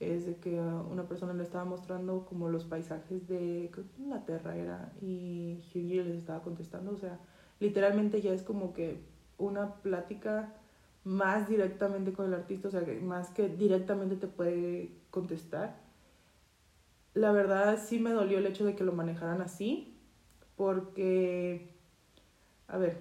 es 0.00 0.26
de 0.26 0.36
que 0.36 0.60
una 0.60 1.04
persona 1.08 1.32
le 1.32 1.42
estaba 1.42 1.64
mostrando 1.64 2.26
como 2.26 2.50
los 2.50 2.64
paisajes 2.64 3.26
de 3.28 3.70
Inglaterra 3.98 4.56
era 4.56 4.92
y 5.00 5.58
Hugh 5.74 6.04
les 6.04 6.18
estaba 6.18 6.42
contestando, 6.42 6.92
o 6.92 6.98
sea, 6.98 7.18
literalmente 7.60 8.20
ya 8.20 8.32
es 8.32 8.42
como 8.42 8.74
que 8.74 9.00
una 9.38 9.76
plática 9.76 10.52
más 11.04 11.48
directamente 11.48 12.12
con 12.12 12.26
el 12.26 12.34
artista, 12.34 12.68
o 12.68 12.70
sea, 12.70 12.82
más 13.02 13.30
que 13.30 13.48
directamente 13.48 14.16
te 14.16 14.26
puede 14.26 14.90
contestar. 15.10 15.76
La 17.14 17.32
verdad 17.32 17.78
sí 17.82 17.98
me 17.98 18.10
dolió 18.10 18.38
el 18.38 18.46
hecho 18.46 18.66
de 18.66 18.74
que 18.74 18.84
lo 18.84 18.92
manejaran 18.92 19.40
así, 19.40 19.95
porque, 20.56 21.68
a 22.68 22.78
ver, 22.78 22.96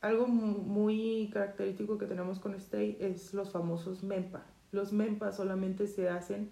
algo 0.00 0.26
muy 0.26 1.30
característico 1.32 1.98
que 1.98 2.06
tenemos 2.06 2.38
con 2.38 2.54
Stay 2.54 2.96
es 3.00 3.34
los 3.34 3.50
famosos 3.50 4.02
MEMPA. 4.02 4.44
Los 4.72 4.92
MEMPA 4.92 5.32
solamente 5.32 5.86
se 5.86 6.08
hacen 6.08 6.50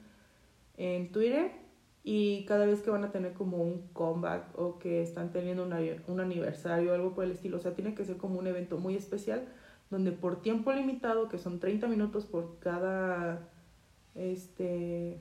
en 0.77 1.11
Twitter 1.13 1.53
y 2.03 2.45
cada 2.47 2.67
vez 2.67 2.81
que 2.81 2.91
van 2.91 3.05
a 3.05 3.13
tener 3.13 3.35
como 3.35 3.59
un 3.59 3.89
comeback 3.93 4.59
o 4.59 4.79
que 4.79 5.03
están 5.03 5.33
teniendo 5.33 5.65
una, 5.65 5.81
un 6.07 6.21
aniversario 6.21 6.93
o 6.93 6.95
algo 6.95 7.15
por 7.15 7.25
el 7.25 7.33
estilo. 7.33 7.57
O 7.57 7.61
sea, 7.61 7.75
tiene 7.75 7.95
que 7.95 8.05
ser 8.05 8.17
como 8.17 8.39
un 8.39 8.47
evento 8.47 8.79
muy 8.79 8.97
especial 8.97 9.47
donde 9.91 10.13
por 10.13 10.41
tiempo 10.41 10.73
limitado, 10.73 11.29
que 11.29 11.39
son 11.39 11.59
30 11.59 11.89
minutos 11.89 12.25
por 12.25 12.59
cada, 12.61 13.49
este, 14.15 15.19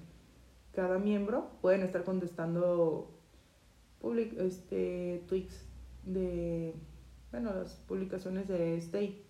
cada 0.73 0.99
miembro, 0.99 1.49
pueden 1.61 1.81
estar 1.81 2.03
contestando 2.03 3.18
public, 3.99 4.33
este, 4.39 5.23
tweets 5.27 5.65
de, 6.05 6.73
bueno, 7.31 7.53
las 7.53 7.75
publicaciones 7.87 8.47
de 8.47 8.77
State. 8.77 9.23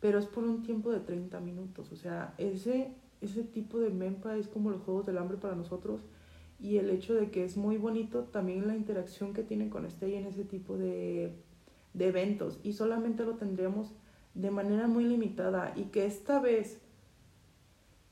Pero 0.00 0.18
es 0.18 0.26
por 0.26 0.44
un 0.44 0.62
tiempo 0.62 0.90
de 0.90 1.00
30 1.00 1.40
minutos. 1.40 1.92
O 1.92 1.96
sea, 1.96 2.34
ese, 2.38 2.94
ese 3.20 3.42
tipo 3.42 3.78
de 3.78 3.90
mempa 3.90 4.36
es 4.36 4.48
como 4.48 4.70
los 4.70 4.82
Juegos 4.82 5.06
del 5.06 5.18
Hambre 5.18 5.36
para 5.36 5.54
nosotros 5.54 6.00
y 6.58 6.76
el 6.76 6.90
hecho 6.90 7.14
de 7.14 7.30
que 7.30 7.44
es 7.44 7.56
muy 7.56 7.76
bonito 7.78 8.24
también 8.24 8.66
la 8.66 8.76
interacción 8.76 9.32
que 9.32 9.42
tienen 9.42 9.70
con 9.70 9.86
Stay 9.86 10.14
en 10.14 10.26
ese 10.26 10.44
tipo 10.44 10.76
de, 10.76 11.34
de 11.94 12.06
eventos 12.06 12.58
y 12.62 12.74
solamente 12.74 13.24
lo 13.24 13.36
tendríamos 13.36 13.94
de 14.34 14.50
manera 14.50 14.86
muy 14.86 15.04
limitada 15.04 15.72
y 15.76 15.84
que 15.84 16.04
esta 16.04 16.40
vez 16.40 16.80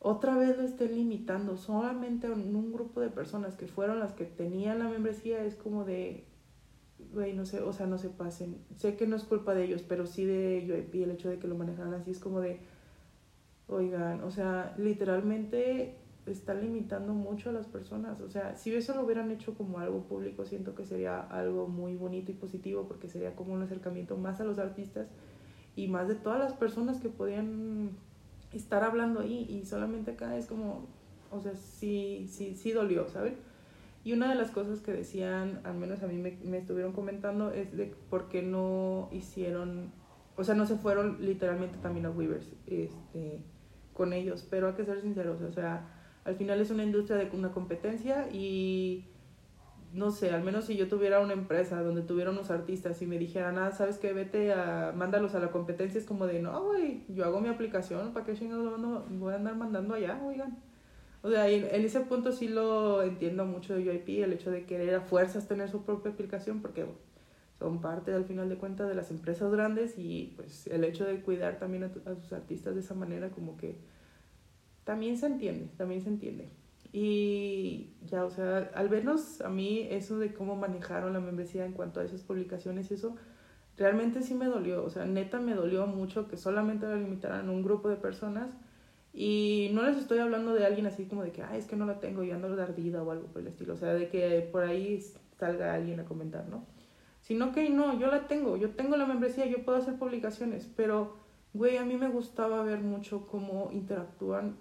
otra 0.01 0.37
vez 0.37 0.57
lo 0.57 0.65
estén 0.65 0.95
limitando 0.95 1.57
solamente 1.57 2.27
en 2.29 2.55
un 2.55 2.73
grupo 2.73 3.01
de 3.01 3.11
personas 3.11 3.57
que 3.57 3.67
fueron 3.67 3.99
las 3.99 4.13
que 4.13 4.25
tenían 4.25 4.79
la 4.79 4.89
membresía 4.89 5.45
es 5.45 5.55
como 5.55 5.85
de 5.85 6.25
güey 7.13 7.35
no 7.35 7.47
sé 7.47 7.61
o 7.61 7.73
sea 7.73 7.87
no 7.87 7.99
se 7.99 8.09
pasen 8.09 8.59
sé 8.77 8.97
que 8.97 9.07
no 9.07 9.17
es 9.17 9.25
culpa 9.25 9.55
de 9.55 9.65
ellos 9.65 9.83
pero 9.83 10.07
sí 10.07 10.25
de 10.25 10.67
UIP 10.69 11.03
el 11.03 11.11
hecho 11.13 11.29
de 11.29 11.39
que 11.39 11.49
lo 11.49 11.57
manejaran 11.57 11.95
así 11.95 12.11
es 12.11 12.19
como 12.19 12.41
de 12.41 12.61
oigan 13.67 14.23
o 14.23 14.31
sea 14.31 14.75
literalmente 14.79 15.97
está 16.31 16.55
limitando 16.55 17.13
mucho 17.15 17.51
a 17.51 17.53
las 17.53 17.67
personas. 17.67 18.21
O 18.21 18.31
sea, 18.31 18.57
si 18.57 18.75
eso 18.75 18.95
lo 18.95 19.05
hubieran 19.05 19.31
hecho 19.31 19.55
como 19.55 19.79
algo 19.79 20.05
público, 20.05 20.45
siento 20.45 20.75
que 20.75 20.85
sería 20.85 21.21
algo 21.21 21.69
muy 21.69 21.97
bonito 21.97 22.31
y 22.31 22.35
positivo 22.35 22.87
porque 22.87 23.09
sería 23.09 23.35
como 23.35 23.55
un 23.55 23.63
acercamiento 23.63 24.17
más 24.17 24.41
a 24.41 24.45
los 24.45 24.59
artistas 24.59 25.09
y 25.77 25.89
más 25.89 26.09
de 26.09 26.15
todas 26.15 26.39
las 26.39 26.53
personas 26.53 27.01
que 27.01 27.09
podían 27.09 27.91
estar 28.53 28.83
hablando 28.83 29.21
ahí 29.21 29.47
y 29.49 29.65
solamente 29.67 30.13
acá 30.13 30.37
es 30.37 30.47
como, 30.47 30.87
o 31.31 31.41
sea, 31.41 31.55
sí, 31.55 32.27
sí, 32.31 32.55
sí 32.55 32.73
dolió, 32.73 33.09
¿sabes? 33.09 33.35
Y 34.05 34.13
una 34.13 34.29
de 34.29 34.37
las 34.37 34.51
cosas 34.51 34.81
que 34.81 34.93
decían, 34.93 35.61
al 35.65 35.75
menos 35.75 36.03
a 36.03 36.07
mí 36.07 36.17
me, 36.17 36.39
me 36.45 36.59
estuvieron 36.59 36.93
comentando, 36.93 37.53
es 37.53 37.77
de 37.77 37.95
por 38.09 38.29
qué 38.29 38.43
no 38.43 39.09
hicieron, 39.13 39.93
o 40.37 40.45
sea, 40.45 40.55
no 40.55 40.67
se 40.67 40.77
fueron 40.77 41.19
literalmente 41.21 41.79
también 41.79 42.07
a 42.07 42.11
Weavers 42.11 42.47
este, 42.67 43.41
con 43.93 44.13
ellos, 44.13 44.47
pero 44.49 44.69
hay 44.69 44.75
que 44.75 44.85
ser 44.85 45.01
sinceros, 45.03 45.43
o 45.43 45.53
sea, 45.53 45.87
al 46.25 46.37
final 46.37 46.61
es 46.61 46.71
una 46.71 46.85
industria 46.85 47.17
de 47.17 47.29
una 47.37 47.51
competencia 47.51 48.29
y 48.33 49.05
no 49.93 50.11
sé, 50.11 50.31
al 50.31 50.43
menos 50.43 50.67
si 50.67 50.77
yo 50.77 50.89
tuviera 50.89 51.21
una 51.21 51.33
empresa 51.33 51.83
donde 51.83 52.03
tuviera 52.03 52.31
unos 52.31 52.51
artistas 52.51 53.01
y 53.03 53.07
me 53.07 53.19
dijeran, 53.19 53.59
ah, 53.59 53.73
sabes 53.73 53.99
qué, 53.99 54.13
vete 54.13 54.53
a, 54.53 54.93
mándalos 54.95 55.35
a 55.35 55.41
la 55.41 55.51
competencia, 55.51 55.99
es 55.99 56.07
como 56.07 56.27
de, 56.27 56.43
no, 56.43 56.73
yo 57.09 57.25
hago 57.25 57.41
mi 57.41 57.49
aplicación, 57.49 58.13
¿para 58.13 58.27
qué 58.27 58.35
chingados 58.35 58.81
voy 59.11 59.33
a 59.33 59.37
andar 59.37 59.57
mandando 59.57 59.95
allá, 59.95 60.21
oigan? 60.25 60.59
O 61.23 61.31
sea, 61.31 61.49
en, 61.49 61.65
en, 61.65 61.85
ese 61.85 62.01
punto 62.01 62.33
sí 62.33 62.49
lo 62.49 63.03
entiendo 63.03 63.45
mucho 63.45 63.75
de 63.75 63.89
UIP, 63.89 64.23
el 64.23 64.33
hecho 64.33 64.51
de 64.51 64.65
querer 64.65 64.95
a 64.95 65.01
fuerzas 65.01 65.49
tener 65.49 65.69
su 65.69 65.83
propia 65.85 66.13
aplicación, 66.13 66.63
porque 66.63 66.87
son 67.59 67.81
parte 67.81 68.13
al 68.13 68.25
final 68.25 68.49
de 68.49 68.57
cuentas 68.57 68.89
de 68.89 68.95
las 68.95 69.11
empresas 69.11 69.51
grandes 69.51 69.99
y 69.99 70.35
pues 70.37 70.69
el 70.69 70.85
hecho 70.85 71.05
de 71.05 71.21
cuidar 71.23 71.59
también 71.59 71.85
a, 71.85 71.87
a 71.87 72.15
sus 72.15 72.33
artistas 72.33 72.75
de 72.75 72.81
esa 72.81 72.95
manera 72.95 73.31
como 73.31 73.57
que 73.57 73.79
también 74.85 75.19
se 75.19 75.27
entiende, 75.27 75.69
también 75.77 76.03
se 76.03 76.09
entiende. 76.09 76.49
Y 76.93 77.91
ya, 78.07 78.25
o 78.25 78.31
sea, 78.31 78.71
al 78.75 78.89
vernos 78.89 79.41
a 79.43 79.49
mí 79.49 79.87
eso 79.91 80.19
de 80.19 80.33
cómo 80.33 80.57
manejaron 80.57 81.13
la 81.13 81.21
membresía 81.21 81.67
en 81.67 81.73
cuanto 81.73 82.01
a 82.01 82.05
esas 82.05 82.23
publicaciones 82.23 82.91
y 82.91 82.95
eso, 82.95 83.17
realmente 83.77 84.23
sí 84.23 84.35
me 84.35 84.47
dolió, 84.47 84.85
o 84.85 84.91
sea, 84.91 85.05
neta 85.05 85.39
me 85.41 85.55
dolió 85.55 85.87
mucho 85.87 86.29
que 86.29 86.37
solamente 86.37 86.87
la 86.87 86.97
limitaran 86.97 87.49
a 87.49 87.53
un 87.53 87.63
grupo 87.63 87.89
de 87.89 87.97
personas 87.97 88.51
y 89.13 89.71
no 89.73 89.83
les 89.83 89.97
estoy 89.97 90.19
hablando 90.19 90.55
de 90.55 90.67
alguien 90.67 90.87
así 90.87 91.05
como 91.05 91.23
de 91.23 91.33
que, 91.33 91.43
ay, 91.43 91.59
es 91.59 91.67
que 91.67 91.77
no 91.77 91.87
la 91.87 92.01
tengo 92.01 92.23
y 92.23 92.31
ando 92.31 92.55
de 92.55 92.63
ardida 92.63 93.03
o 93.03 93.11
algo 93.11 93.27
por 93.27 93.43
el 93.43 93.49
estilo, 93.49 93.75
o 93.75 93.77
sea, 93.77 93.95
de 93.95 94.09
que 94.09 94.49
por 94.51 94.65
ahí 94.65 95.01
salga 95.39 95.75
alguien 95.75 96.01
a 96.01 96.05
comentar, 96.05 96.49
¿no? 96.49 96.65
Sino 97.21 97.53
que 97.53 97.69
no, 97.71 97.99
yo 97.99 98.09
la 98.09 98.27
tengo, 98.27 98.57
yo 98.57 98.71
tengo 98.71 98.97
la 98.97 99.07
membresía, 99.07 99.47
yo 99.47 99.65
puedo 99.65 99.79
hacer 99.79 99.99
publicaciones, 99.99 100.69
pero, 100.77 101.17
güey, 101.53 101.77
a 101.77 101.85
mí 101.85 101.97
me 101.97 102.09
gustaba 102.09 102.63
ver 102.63 102.81
mucho 102.81 103.27
cómo 103.27 103.71
interactúan 103.73 104.57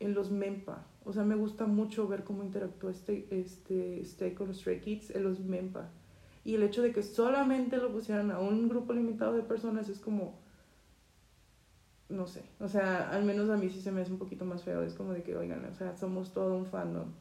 en 0.00 0.14
los 0.14 0.30
MEMPA. 0.30 0.84
O 1.06 1.12
sea, 1.12 1.22
me 1.22 1.36
gusta 1.36 1.66
mucho 1.66 2.08
ver 2.08 2.24
cómo 2.24 2.42
interactúa 2.42 2.90
este, 2.90 3.28
este, 3.30 4.00
este 4.00 4.34
con 4.34 4.48
los 4.48 4.58
Stray 4.58 4.80
Kids 4.80 5.10
en 5.10 5.22
los 5.22 5.38
MEMPA. 5.38 5.88
Y 6.44 6.56
el 6.56 6.64
hecho 6.64 6.82
de 6.82 6.92
que 6.92 7.04
solamente 7.04 7.76
lo 7.76 7.92
pusieran 7.92 8.32
a 8.32 8.40
un 8.40 8.68
grupo 8.68 8.92
limitado 8.92 9.34
de 9.34 9.42
personas 9.42 9.88
es 9.88 10.00
como, 10.00 10.40
no 12.08 12.26
sé, 12.26 12.42
o 12.58 12.68
sea, 12.68 13.10
al 13.10 13.24
menos 13.24 13.48
a 13.50 13.56
mí 13.56 13.70
sí 13.70 13.80
se 13.80 13.92
me 13.92 14.00
hace 14.00 14.10
un 14.10 14.18
poquito 14.18 14.44
más 14.44 14.64
feo. 14.64 14.82
Es 14.82 14.94
como 14.94 15.12
de 15.12 15.22
que, 15.22 15.36
oigan, 15.36 15.64
o 15.64 15.74
sea, 15.74 15.96
somos 15.96 16.34
todo 16.34 16.56
un 16.56 16.66
fandom. 16.66 17.12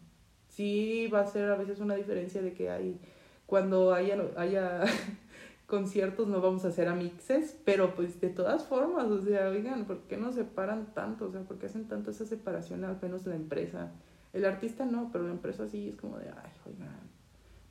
Sí 0.47 1.07
va 1.07 1.21
a 1.21 1.27
ser 1.27 1.51
a 1.51 1.55
veces 1.55 1.79
una 1.79 1.95
diferencia 1.95 2.41
de 2.41 2.53
que 2.53 2.71
hay, 2.71 2.99
cuando 3.45 3.93
haya, 3.93 4.17
haya 4.35 4.83
conciertos 5.67 6.27
no 6.27 6.41
vamos 6.41 6.63
a 6.65 6.67
hacer 6.67 6.87
amixes, 6.87 7.59
pero 7.65 7.95
pues 7.95 8.21
de 8.21 8.29
todas 8.29 8.65
formas, 8.65 9.07
o 9.07 9.21
sea, 9.21 9.49
oigan, 9.49 9.85
¿por 9.85 10.01
qué 10.03 10.17
nos 10.17 10.35
separan 10.35 10.93
tanto? 10.93 11.25
O 11.25 11.31
sea, 11.31 11.41
¿por 11.41 11.57
qué 11.57 11.65
hacen 11.65 11.87
tanto 11.87 12.11
esa 12.11 12.25
separación 12.25 12.83
al 12.83 12.99
menos 13.01 13.25
la 13.25 13.35
empresa? 13.35 13.91
El 14.33 14.45
artista 14.45 14.85
no, 14.85 15.09
pero 15.11 15.25
la 15.25 15.31
empresa 15.31 15.67
sí 15.67 15.89
es 15.89 15.95
como 15.95 16.17
de, 16.17 16.29
ay, 16.29 16.51
oigan, 16.67 16.99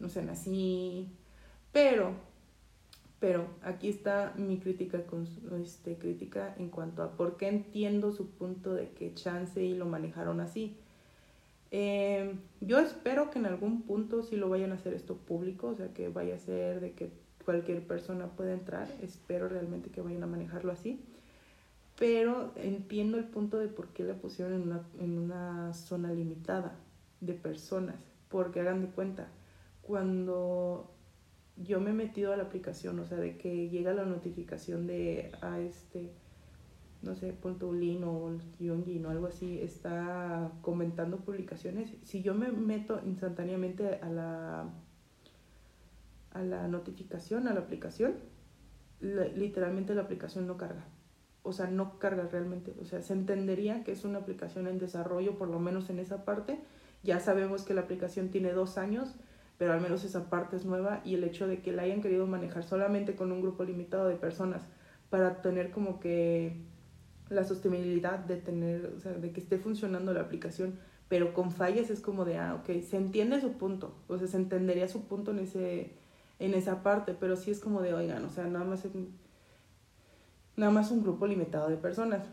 no 0.00 0.09
sean 0.09 0.28
así. 0.30 1.09
Pero, 1.72 2.12
pero 3.20 3.46
aquí 3.62 3.88
está 3.88 4.33
mi 4.37 4.59
crítica, 4.59 5.04
con, 5.07 5.28
este, 5.62 5.96
crítica 5.96 6.54
en 6.59 6.70
cuanto 6.70 7.02
a 7.02 7.12
por 7.12 7.37
qué 7.37 7.48
entiendo 7.48 8.12
su 8.12 8.30
punto 8.30 8.74
de 8.74 8.90
que 8.90 9.14
chance 9.14 9.62
y 9.62 9.74
lo 9.74 9.87
manejaron 9.87 10.40
así. 10.40 10.76
Eh, 11.70 12.35
yo 12.61 12.78
espero 12.78 13.30
que 13.30 13.38
en 13.38 13.46
algún 13.46 13.83
punto 13.83 14.22
sí 14.22 14.37
lo 14.37 14.48
vayan 14.48 14.72
a 14.72 14.76
hacer 14.76 14.94
esto 14.94 15.16
público, 15.16 15.68
o 15.68 15.74
sea, 15.74 15.92
que 15.92 16.09
vaya 16.09 16.37
a 16.37 16.38
ser 16.38 16.80
de 16.80 16.92
que 16.92 17.24
cualquier 17.44 17.87
persona 17.87 18.26
puede 18.28 18.54
entrar. 18.54 18.88
Espero 19.02 19.48
realmente 19.48 19.90
que 19.90 20.00
vayan 20.00 20.22
a 20.22 20.26
manejarlo 20.26 20.72
así. 20.72 21.00
Pero 21.98 22.52
entiendo 22.57 23.18
el 23.18 23.24
punto 23.24 23.59
de 23.59 23.68
por 23.68 23.88
qué 23.88 24.02
la 24.02 24.14
pusieron 24.14 24.54
en 24.54 24.62
una, 24.62 24.83
en 24.98 25.18
una 25.18 25.72
zona 25.74 26.12
limitada 26.12 26.74
de 27.20 27.35
personas. 27.35 27.96
Porque 28.28 28.61
hagan 28.61 28.80
de 28.80 28.88
cuenta, 28.88 29.28
cuando 29.83 30.90
yo 31.57 31.80
me 31.80 31.90
he 31.90 31.94
metido 31.94 32.33
a 32.33 32.37
la 32.37 32.44
aplicación, 32.44 32.98
o 32.98 33.07
sea, 33.07 33.18
de 33.18 33.37
que 33.37 33.68
llega 33.68 33.92
la 33.94 34.04
notificación 34.04 34.88
de 34.88 35.30
a 35.40 35.61
este, 35.61 36.11
no 37.02 37.14
sé, 37.14 37.33
punto 37.33 37.72
Lino 37.72 38.11
o 38.11 38.38
Yongin 38.59 39.07
o 39.07 39.11
algo 39.11 39.28
así, 39.28 39.61
está 39.61 40.50
comentando 40.62 41.18
publicaciones. 41.18 41.92
Si 42.02 42.22
yo 42.22 42.35
me 42.35 42.50
meto 42.50 43.00
instantáneamente 43.07 44.00
a 44.02 44.09
la 44.09 44.68
a 46.35 46.42
la 46.42 46.68
notificación, 46.68 47.49
a 47.49 47.55
la 47.55 47.61
aplicación, 47.61 48.16
literalmente 49.01 49.94
la 49.94 50.03
aplicación 50.03 50.47
no 50.47 50.57
carga. 50.57 50.85
O 51.42 51.53
sea, 51.53 51.66
no 51.66 51.99
carga 51.99 52.29
realmente. 52.31 52.75
O 52.81 52.85
sea, 52.85 53.03
se 53.03 53.12
entendería 53.12 53.85
que 53.85 53.92
es 53.92 54.05
una 54.05 54.18
aplicación 54.18 54.66
en 54.66 54.79
desarrollo, 54.79 55.38
por 55.38 55.49
lo 55.49 55.59
menos 55.59 55.90
en 55.90 55.99
esa 55.99 56.25
parte. 56.25 56.59
Ya 57.03 57.20
sabemos 57.20 57.62
que 57.62 57.75
la 57.75 57.83
aplicación 57.83 58.31
tiene 58.31 58.53
dos 58.53 58.79
años, 58.79 59.14
pero 59.59 59.73
al 59.73 59.81
menos 59.81 60.05
esa 60.05 60.31
parte 60.31 60.57
es 60.57 60.64
nueva 60.64 61.01
y 61.05 61.14
el 61.14 61.25
hecho 61.25 61.47
de 61.47 61.61
que 61.61 61.73
la 61.73 61.83
hayan 61.83 62.01
querido 62.01 62.27
manejar 62.27 62.64
solamente 62.64 63.14
con 63.14 63.31
un 63.31 63.40
grupo 63.40 63.64
limitado 63.64 64.09
de 64.09 64.16
personas 64.16 64.62
para 65.11 65.42
tener 65.42 65.70
como 65.70 66.01
que 66.01 66.64
la 67.29 67.44
sostenibilidad 67.44 68.18
de 68.18 68.37
tener, 68.37 68.92
o 68.97 69.01
sea, 69.01 69.12
de 69.12 69.33
que 69.33 69.40
esté 69.40 69.59
funcionando 69.59 70.12
la 70.12 70.23
aplicación, 70.23 70.79
pero 71.09 71.33
con 71.35 71.53
fallas 71.53 71.90
es 71.90 72.01
como 72.01 72.25
de, 72.25 72.38
ah, 72.38 72.55
ok, 72.55 72.83
se 72.83 72.97
entiende 72.97 73.40
su 73.40 73.53
punto, 73.53 73.94
o 74.09 74.18
sea, 74.18 74.27
se 74.27 74.37
entendería 74.37 74.88
su 74.88 75.07
punto 75.07 75.31
en 75.31 75.40
ese, 75.40 75.94
en 76.38 76.55
esa 76.55 76.83
parte, 76.83 77.14
pero 77.18 77.37
sí 77.37 77.51
es 77.51 77.61
como 77.61 77.81
de, 77.81 77.94
oigan, 77.94 78.25
o 78.25 78.31
sea, 78.31 78.47
nada 78.47 78.64
más, 78.64 78.83
nada 80.57 80.73
más 80.73 80.90
un 80.90 81.03
grupo 81.03 81.27
limitado 81.27 81.68
de 81.68 81.77
personas. 81.77 82.27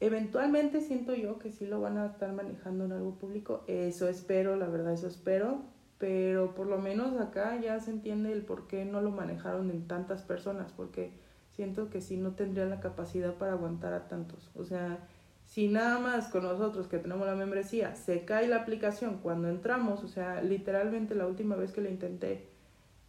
Eventualmente 0.00 0.80
siento 0.80 1.14
yo 1.14 1.38
que 1.38 1.50
sí 1.50 1.66
lo 1.66 1.80
van 1.80 1.98
a 1.98 2.06
estar 2.06 2.32
manejando 2.32 2.86
en 2.86 2.92
algo 2.92 3.16
público, 3.16 3.64
eso 3.66 4.08
espero, 4.08 4.56
la 4.56 4.66
verdad 4.66 4.94
eso 4.94 5.06
espero, 5.06 5.62
pero 5.98 6.54
por 6.54 6.66
lo 6.66 6.78
menos 6.78 7.20
acá 7.20 7.60
ya 7.60 7.78
se 7.80 7.90
entiende 7.90 8.32
el 8.32 8.42
por 8.42 8.66
qué 8.66 8.86
no 8.86 9.02
lo 9.02 9.10
manejaron 9.10 9.70
en 9.70 9.86
tantas 9.86 10.22
personas, 10.22 10.72
porque 10.72 11.12
siento 11.52 11.90
que 11.90 12.00
sí 12.00 12.16
no 12.16 12.32
tendrían 12.32 12.70
la 12.70 12.80
capacidad 12.80 13.34
para 13.34 13.52
aguantar 13.52 13.92
a 13.92 14.08
tantos. 14.08 14.50
O 14.54 14.64
sea, 14.64 15.06
si 15.44 15.68
nada 15.68 15.98
más 15.98 16.28
con 16.28 16.44
nosotros 16.44 16.86
que 16.86 16.98
tenemos 16.98 17.26
la 17.26 17.34
membresía 17.34 17.96
se 17.96 18.24
cae 18.24 18.48
la 18.48 18.62
aplicación 18.62 19.18
cuando 19.22 19.48
entramos, 19.48 20.02
o 20.02 20.08
sea, 20.08 20.42
literalmente 20.42 21.14
la 21.14 21.26
última 21.26 21.56
vez 21.56 21.72
que 21.72 21.82
la 21.82 21.90
intenté, 21.90 22.48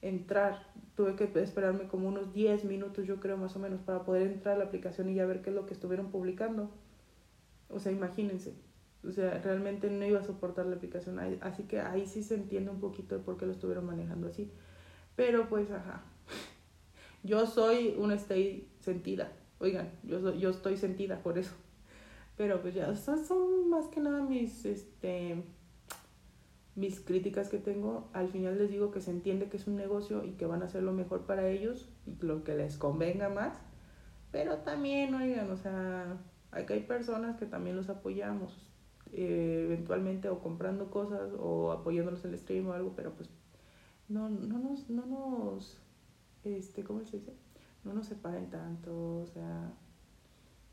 entrar. 0.02 0.68
Tuve 0.96 1.16
que 1.16 1.32
esperarme 1.42 1.88
como 1.88 2.08
unos 2.08 2.34
10 2.34 2.66
minutos, 2.66 3.06
yo 3.08 3.20
creo, 3.20 3.38
más 3.38 3.56
o 3.56 3.60
menos, 3.60 3.82
para 3.82 4.04
poder 4.04 4.24
entrar 4.24 4.56
a 4.56 4.58
la 4.60 4.66
aplicación 4.66 5.10
y 5.10 5.16
ya 5.16 5.26
ver 5.26 5.42
qué 5.42 5.50
es 5.50 5.56
lo 5.56 5.66
que 5.66 5.74
estuvieron 5.74 6.12
publicando. 6.12 6.70
O 7.70 7.80
sea, 7.80 7.92
imagínense. 7.92 8.54
O 9.08 9.12
sea, 9.12 9.40
realmente 9.40 9.90
no 9.90 10.06
iba 10.06 10.20
a 10.20 10.24
soportar 10.24 10.66
la 10.66 10.76
aplicación. 10.76 11.20
Así 11.42 11.64
que 11.64 11.80
ahí 11.80 12.06
sí 12.06 12.24
se 12.24 12.36
entiende 12.36 12.70
un 12.70 12.80
poquito 12.80 13.18
de 13.18 13.24
por 13.24 13.38
qué 13.38 13.46
lo 13.46 13.52
estuvieron 13.52 13.86
manejando 13.86 14.28
así. 14.28 14.52
Pero 15.16 15.50
pues, 15.50 15.72
ajá. 15.72 16.04
Yo 17.24 17.46
soy 17.46 17.96
una 17.98 18.16
stay 18.16 18.68
sentida. 18.80 19.32
Oigan, 19.60 19.92
yo, 20.02 20.34
yo 20.34 20.50
estoy 20.50 20.76
sentida 20.76 21.22
por 21.22 21.38
eso. 21.38 21.54
Pero 22.36 22.60
pues 22.64 22.74
ya, 22.74 22.92
esas 22.92 23.28
son 23.28 23.70
más 23.70 23.86
que 23.90 24.00
nada 24.00 24.24
mis, 24.24 24.66
este, 24.66 25.44
mis 26.76 27.00
críticas 27.00 27.50
que 27.50 27.58
tengo. 27.58 28.10
Al 28.14 28.30
final 28.30 28.58
les 28.58 28.70
digo 28.70 28.92
que 28.92 29.02
se 29.02 29.12
entiende 29.12 29.50
que 29.50 29.58
es 29.58 29.68
un 29.68 29.76
negocio 29.76 30.24
y 30.24 30.32
que 30.32 30.46
van 30.46 30.62
a 30.62 30.66
hacer 30.66 30.84
lo 30.84 30.94
mejor 30.94 31.26
para 31.26 31.48
ellos 31.48 31.90
y 32.06 32.24
lo 32.24 32.44
que 32.44 32.56
les 32.56 32.78
convenga 32.78 33.30
más. 33.30 33.58
Pero 34.32 34.60
también, 34.60 35.14
oigan, 35.14 35.52
o 35.52 35.58
sea, 35.58 36.18
aquí 36.52 36.74
hay 36.74 36.82
personas 36.82 37.38
que 37.38 37.46
también 37.46 37.76
los 37.76 37.90
apoyamos. 37.90 38.72
Eh, 39.14 39.64
eventualmente 39.66 40.30
o 40.30 40.40
comprando 40.40 40.90
cosas 40.90 41.34
o 41.38 41.74
apoyándolos 41.74 42.24
en 42.24 42.32
el 42.32 42.40
stream 42.40 42.68
o 42.68 42.74
algo, 42.74 42.94
pero 42.96 43.12
pues 43.14 43.30
no, 44.08 44.30
no 44.30 44.58
nos, 44.58 44.90
no 44.90 45.06
nos, 45.06 45.82
este, 46.46 46.84
¿cómo 46.86 47.04
se 47.04 47.18
dice? 47.18 47.34
No 47.84 47.94
nos 47.94 48.08
separen 48.08 48.50
tanto, 48.50 49.20
o 49.20 49.28
sea, 49.28 49.74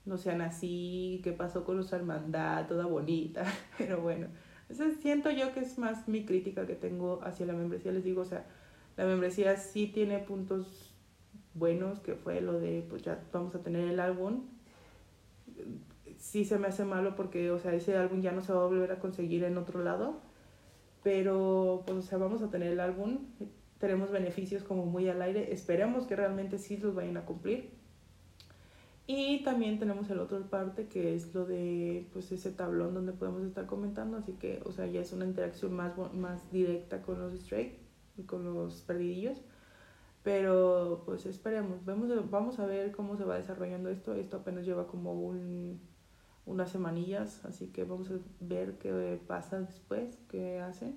no 0.05 0.19
sean 0.19 0.41
así, 0.41 1.21
qué 1.25 1.33
pasó 1.33 1.65
con 1.65 1.77
los 1.77 1.93
hermandad, 1.93 2.69
toda 2.69 2.87
bonita, 2.87 3.45
pero 3.79 4.03
bueno, 4.03 4.29
siento 5.00 5.31
yo 5.31 5.52
que 5.52 5.61
es 5.61 5.78
más 5.78 6.09
mi 6.09 6.24
crítica 6.24 6.66
que 6.66 6.74
tengo 6.74 7.20
hacia 7.22 7.46
la 7.46 7.54
membresía, 7.54 7.92
les 7.92 8.04
digo, 8.04 8.22
o 8.22 8.26
sea, 8.26 8.46
la 8.96 9.04
membresía 9.04 9.57
sí 9.57 9.87
tiene 9.87 10.18
puntos 10.18 10.94
buenos, 11.54 12.00
que 12.00 12.14
fue 12.14 12.40
lo 12.40 12.59
de, 12.59 12.85
pues 12.88 13.02
ya 13.02 13.22
vamos 13.33 13.54
a 13.54 13.62
tener 13.62 13.88
el 13.88 14.00
álbum, 14.00 14.46
sí 16.18 16.44
se 16.44 16.59
me 16.59 16.68
hace 16.68 16.85
malo 16.85 17.16
porque, 17.16 17.50
o 17.50 17.59
sea, 17.59 17.74
ese 17.74 17.96
álbum 17.96 18.20
ya 18.20 18.33
no 18.33 18.42
se 18.42 18.52
va 18.52 18.62
a 18.62 18.66
volver 18.66 18.92
a 18.92 18.98
conseguir 18.98 19.44
en 19.44 19.57
otro 19.57 19.83
lado, 19.83 20.20
pero, 21.02 21.85
pues, 21.87 21.98
o 21.98 22.02
sea, 22.02 22.18
vamos 22.18 22.42
a 22.42 22.50
tener 22.50 22.72
el 22.72 22.81
álbum, 22.81 23.18
tenemos 23.78 24.11
beneficios 24.11 24.64
como 24.64 24.85
muy 24.85 25.09
al 25.09 25.22
aire, 25.22 25.52
esperemos 25.52 26.07
que 26.07 26.16
realmente 26.16 26.59
sí 26.59 26.76
los 26.76 26.94
vayan 26.94 27.16
a 27.16 27.24
cumplir. 27.24 27.78
Y 29.11 29.42
también 29.42 29.79
tenemos 29.79 30.11
el 30.11 30.18
otro 30.18 30.38
parte 30.51 30.87
que 30.87 31.14
es 31.14 31.35
lo 31.35 31.47
de 31.47 32.07
pues 32.12 32.31
ese 32.31 32.51
tablón 32.53 32.92
donde 32.92 33.14
podemos 33.14 33.42
estar 33.42 33.64
comentando, 33.64 34.18
así 34.18 34.33
que 34.33 34.61
o 34.66 34.71
sea, 34.71 34.87
ya 34.87 35.01
es 35.01 35.14
una 35.14 35.25
interacción 35.25 35.73
más, 35.73 35.94
más 36.12 36.53
directa 36.53 37.01
con 37.01 37.18
los 37.18 37.33
straight 37.33 37.79
y 38.18 38.25
con 38.25 38.44
los 38.44 38.83
perdidillos. 38.83 39.40
Pero 40.23 41.05
pues 41.07 41.25
esperemos, 41.25 41.87
vamos, 41.87 42.11
vamos 42.31 42.59
a 42.59 42.66
ver 42.66 42.92
cómo 42.92 43.16
se 43.16 43.25
va 43.25 43.37
desarrollando 43.38 43.88
esto. 43.88 44.12
Esto 44.14 44.37
apenas 44.37 44.66
lleva 44.66 44.87
como 44.87 45.14
un, 45.14 45.81
unas 46.44 46.71
semanillas, 46.71 47.42
así 47.47 47.68
que 47.68 47.85
vamos 47.85 48.11
a 48.11 48.18
ver 48.40 48.77
qué 48.77 49.18
pasa 49.27 49.59
después, 49.59 50.18
qué 50.29 50.61
hacen. 50.61 50.97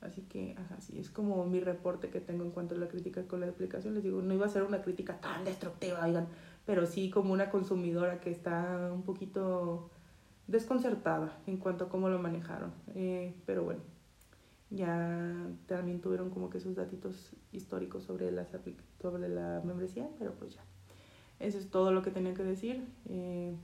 Así 0.00 0.20
que, 0.22 0.54
así 0.76 0.98
es 0.98 1.10
como 1.10 1.44
mi 1.46 1.60
reporte 1.60 2.10
que 2.10 2.20
tengo 2.20 2.44
en 2.44 2.50
cuanto 2.50 2.74
a 2.74 2.78
la 2.78 2.88
crítica 2.88 3.26
con 3.26 3.40
la 3.40 3.48
aplicación. 3.48 3.94
Les 3.94 4.04
digo, 4.04 4.22
no 4.22 4.34
iba 4.34 4.46
a 4.46 4.50
ser 4.50 4.62
una 4.62 4.82
crítica 4.82 5.18
tan 5.18 5.44
destructiva, 5.44 6.04
oigan, 6.04 6.28
pero 6.66 6.86
sí 6.86 7.10
como 7.10 7.32
una 7.32 7.50
consumidora 7.50 8.20
que 8.20 8.30
está 8.30 8.90
un 8.92 9.02
poquito 9.02 9.90
desconcertada 10.46 11.38
en 11.46 11.58
cuanto 11.58 11.84
a 11.84 11.88
cómo 11.88 12.08
lo 12.08 12.18
manejaron. 12.18 12.72
Eh, 12.94 13.34
pero 13.46 13.64
bueno, 13.64 13.80
ya 14.70 15.32
también 15.66 16.00
tuvieron 16.00 16.30
como 16.30 16.50
que 16.50 16.60
sus 16.60 16.74
datitos 16.74 17.32
históricos 17.52 18.04
sobre, 18.04 18.30
las, 18.30 18.48
sobre 19.00 19.28
la 19.28 19.62
membresía, 19.64 20.08
pero 20.18 20.32
pues 20.34 20.54
ya. 20.54 20.64
Eso 21.40 21.58
es 21.58 21.70
todo 21.70 21.92
lo 21.92 22.02
que 22.02 22.10
tenía 22.10 22.34
que 22.34 22.44
decir. 22.44 22.86
Eh, 23.08 23.54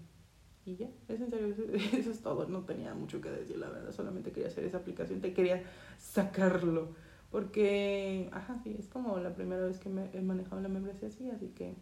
y 0.67 0.77
ya, 0.77 0.89
es 1.09 1.21
en 1.21 1.31
serio, 1.31 1.55
eso, 1.99 2.11
es 2.11 2.21
todo. 2.21 2.47
No 2.49 2.61
tenía 2.65 2.95
mucho 2.95 3.21
que 3.21 3.31
decir, 3.31 3.59
la 3.59 3.69
verdad. 3.69 3.93
Solamente 3.93 4.33
quería 4.33 4.49
hacer 4.49 4.65
esa 4.65 4.79
aplicación, 4.79 5.21
te 5.21 5.33
quería 5.33 5.63
sacarlo. 5.99 6.89
Porque, 7.31 8.29
ajá, 8.33 8.59
sí, 8.65 8.75
es 8.77 8.89
como 8.89 9.19
la 9.19 9.35
primera 9.35 9.65
vez 9.65 9.79
que 9.79 9.89
me 9.89 10.11
he 10.13 10.21
manejado 10.21 10.61
la 10.61 10.69
membresía 10.69 11.09
así, 11.09 11.31
así 11.31 11.49
que 11.49 11.75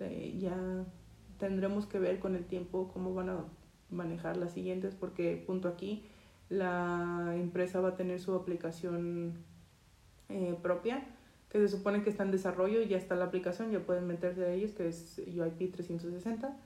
eh, 0.00 0.36
ya 0.38 0.56
tendremos 1.38 1.86
que 1.86 1.98
ver 1.98 2.18
con 2.18 2.36
el 2.36 2.44
tiempo 2.44 2.90
cómo 2.92 3.14
van 3.14 3.30
a 3.30 3.44
manejar 3.90 4.36
las 4.36 4.52
siguientes, 4.52 4.94
porque 4.94 5.42
punto 5.46 5.68
aquí 5.68 6.04
la 6.48 7.34
empresa 7.36 7.80
va 7.80 7.90
a 7.90 7.96
tener 7.96 8.20
su 8.20 8.34
aplicación 8.34 9.34
eh, 10.28 10.56
propia, 10.62 11.06
que 11.50 11.58
se 11.58 11.68
supone 11.68 12.02
que 12.02 12.10
está 12.10 12.24
en 12.24 12.30
desarrollo, 12.30 12.82
ya 12.82 12.96
está 12.96 13.14
la 13.14 13.26
aplicación, 13.26 13.70
ya 13.70 13.80
pueden 13.80 14.06
meterse 14.06 14.44
a 14.44 14.52
ellos, 14.52 14.72
que 14.72 14.88
es 14.88 15.18
UIP 15.26 15.72
360. 15.72 16.56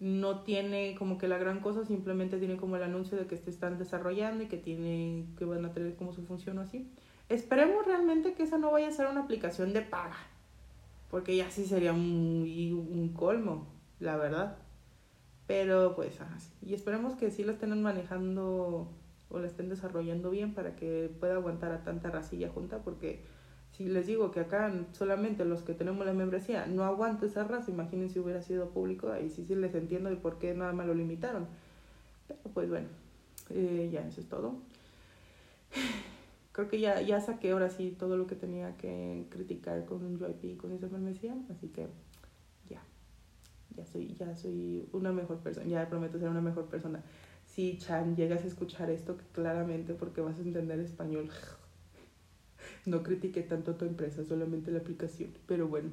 No 0.00 0.40
tiene 0.40 0.96
como 0.98 1.18
que 1.18 1.28
la 1.28 1.38
gran 1.38 1.60
cosa, 1.60 1.84
simplemente 1.84 2.38
tiene 2.38 2.56
como 2.56 2.76
el 2.76 2.82
anuncio 2.82 3.16
de 3.16 3.26
que 3.26 3.36
se 3.36 3.50
están 3.50 3.78
desarrollando 3.78 4.44
y 4.44 4.46
que 4.48 4.56
tiene 4.56 5.26
que 5.38 5.44
van 5.44 5.64
a 5.64 5.72
tener 5.72 5.94
como 5.96 6.12
su 6.12 6.22
función 6.24 6.58
o 6.58 6.62
así. 6.62 6.90
Esperemos 7.28 7.86
realmente 7.86 8.34
que 8.34 8.42
esa 8.42 8.58
no 8.58 8.70
vaya 8.70 8.88
a 8.88 8.92
ser 8.92 9.06
una 9.06 9.22
aplicación 9.22 9.72
de 9.72 9.82
paga, 9.82 10.16
porque 11.14 11.36
ya 11.36 11.48
sí 11.48 11.64
sería 11.64 11.92
muy 11.92 12.72
un 12.72 13.12
colmo, 13.14 13.68
la 14.00 14.16
verdad. 14.16 14.56
Pero 15.46 15.94
pues, 15.94 16.18
y 16.60 16.74
esperemos 16.74 17.14
que 17.14 17.30
sí 17.30 17.44
lo 17.44 17.52
estén 17.52 17.80
manejando 17.80 18.90
o 19.28 19.38
la 19.38 19.46
estén 19.46 19.68
desarrollando 19.68 20.30
bien 20.30 20.54
para 20.54 20.74
que 20.74 21.08
pueda 21.20 21.34
aguantar 21.34 21.70
a 21.70 21.84
tanta 21.84 22.10
racilla 22.10 22.48
junta, 22.48 22.78
porque 22.78 23.20
si 23.70 23.84
les 23.84 24.08
digo 24.08 24.32
que 24.32 24.40
acá 24.40 24.74
solamente 24.90 25.44
los 25.44 25.62
que 25.62 25.74
tenemos 25.74 26.04
la 26.04 26.14
membresía 26.14 26.66
no 26.66 26.82
aguanto 26.82 27.26
esa 27.26 27.44
raza, 27.44 27.70
imaginen 27.70 28.10
si 28.10 28.18
hubiera 28.18 28.42
sido 28.42 28.70
público, 28.70 29.12
ahí 29.12 29.30
sí, 29.30 29.44
sí 29.46 29.54
les 29.54 29.72
entiendo 29.76 30.10
y 30.10 30.16
por 30.16 30.40
qué 30.40 30.52
nada 30.52 30.72
más 30.72 30.88
lo 30.88 30.94
limitaron. 30.94 31.46
Pero 32.26 32.40
pues 32.52 32.68
bueno, 32.68 32.88
eh, 33.50 33.88
ya 33.92 34.04
eso 34.04 34.20
es 34.20 34.28
todo. 34.28 34.56
Creo 36.54 36.68
que 36.68 36.80
ya, 36.80 37.02
ya 37.02 37.20
saqué 37.20 37.50
ahora 37.50 37.68
sí 37.68 37.94
todo 37.98 38.16
lo 38.16 38.26
que 38.26 38.36
tenía 38.36 38.76
que 38.76 39.26
criticar 39.28 39.84
con 39.84 40.02
un 40.04 40.22
UIP 40.22 40.44
y 40.44 40.56
con 40.56 40.72
esa 40.72 40.86
membresía, 40.86 41.36
así 41.50 41.68
que 41.68 41.88
ya, 42.70 42.80
ya 43.76 43.84
soy, 43.84 44.14
ya 44.16 44.34
soy 44.36 44.88
una 44.92 45.12
mejor 45.12 45.40
persona, 45.40 45.66
ya 45.66 45.88
prometo 45.88 46.18
ser 46.18 46.28
una 46.28 46.40
mejor 46.40 46.66
persona 46.66 47.02
si 47.54 47.78
Chan 47.78 48.16
llegas 48.16 48.42
a 48.42 48.48
escuchar 48.48 48.90
esto 48.90 49.16
claramente 49.32 49.94
porque 49.94 50.20
vas 50.20 50.38
a 50.38 50.42
entender 50.42 50.80
español. 50.80 51.30
No 52.86 53.02
critiqué 53.02 53.42
tanto 53.42 53.76
tu 53.76 53.86
empresa, 53.86 54.24
solamente 54.24 54.70
la 54.70 54.80
aplicación. 54.80 55.30
Pero 55.46 55.68
bueno, 55.68 55.90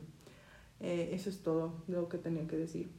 eh, 0.82 1.12
eso 1.14 1.30
es 1.30 1.42
todo 1.42 1.84
lo 1.88 2.10
que 2.10 2.18
tenía 2.18 2.46
que 2.48 2.58
decir. 2.58 2.90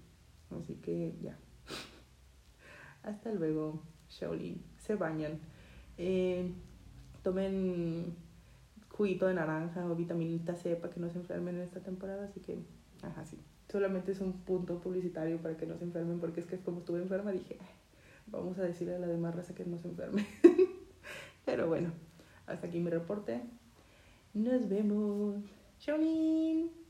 Así 0.51 0.77
que 0.77 1.14
ya. 1.20 1.37
Hasta 3.03 3.33
luego, 3.33 3.83
Shaolin. 4.09 4.62
Se 4.79 4.94
bañan. 4.94 5.40
Eh, 5.98 6.53
tomen 7.22 8.14
juguito 8.90 9.26
de 9.26 9.35
naranja 9.35 9.87
o 9.87 9.94
vitaminita 9.94 10.54
C 10.54 10.76
para 10.76 10.92
que 10.92 11.00
no 11.00 11.08
se 11.11 11.18
enfermen 11.18 11.56
en 11.56 11.62
esta 11.62 11.80
temporada. 11.80 12.24
Así 12.24 12.40
que, 12.40 12.58
ajá, 13.02 13.24
sí. 13.24 13.38
Solamente 13.70 14.12
es 14.12 14.20
un 14.20 14.32
punto 14.32 14.80
publicitario 14.80 15.38
para 15.38 15.56
que 15.56 15.66
no 15.66 15.78
se 15.78 15.85
enfermen 15.85 16.20
porque 16.20 16.40
es 16.40 16.46
que 16.46 16.58
como 16.58 16.80
estuve 16.80 17.00
enferma 17.00 17.32
dije, 17.32 17.56
Vamos 18.26 18.58
a 18.58 18.62
decirle 18.62 18.94
a 18.94 18.98
la 18.98 19.06
demás 19.06 19.35
raza 19.35 19.54
que 19.54 19.64
no 19.64 19.78
se 19.78 19.88
enferme. 19.88 20.26
Pero 21.44 21.66
bueno, 21.66 21.92
hasta 22.46 22.66
aquí 22.66 22.78
mi 22.78 22.90
reporte. 22.90 23.42
Nos 24.35 24.68
vemos. 24.68 25.42
Shaolin. 25.80 26.82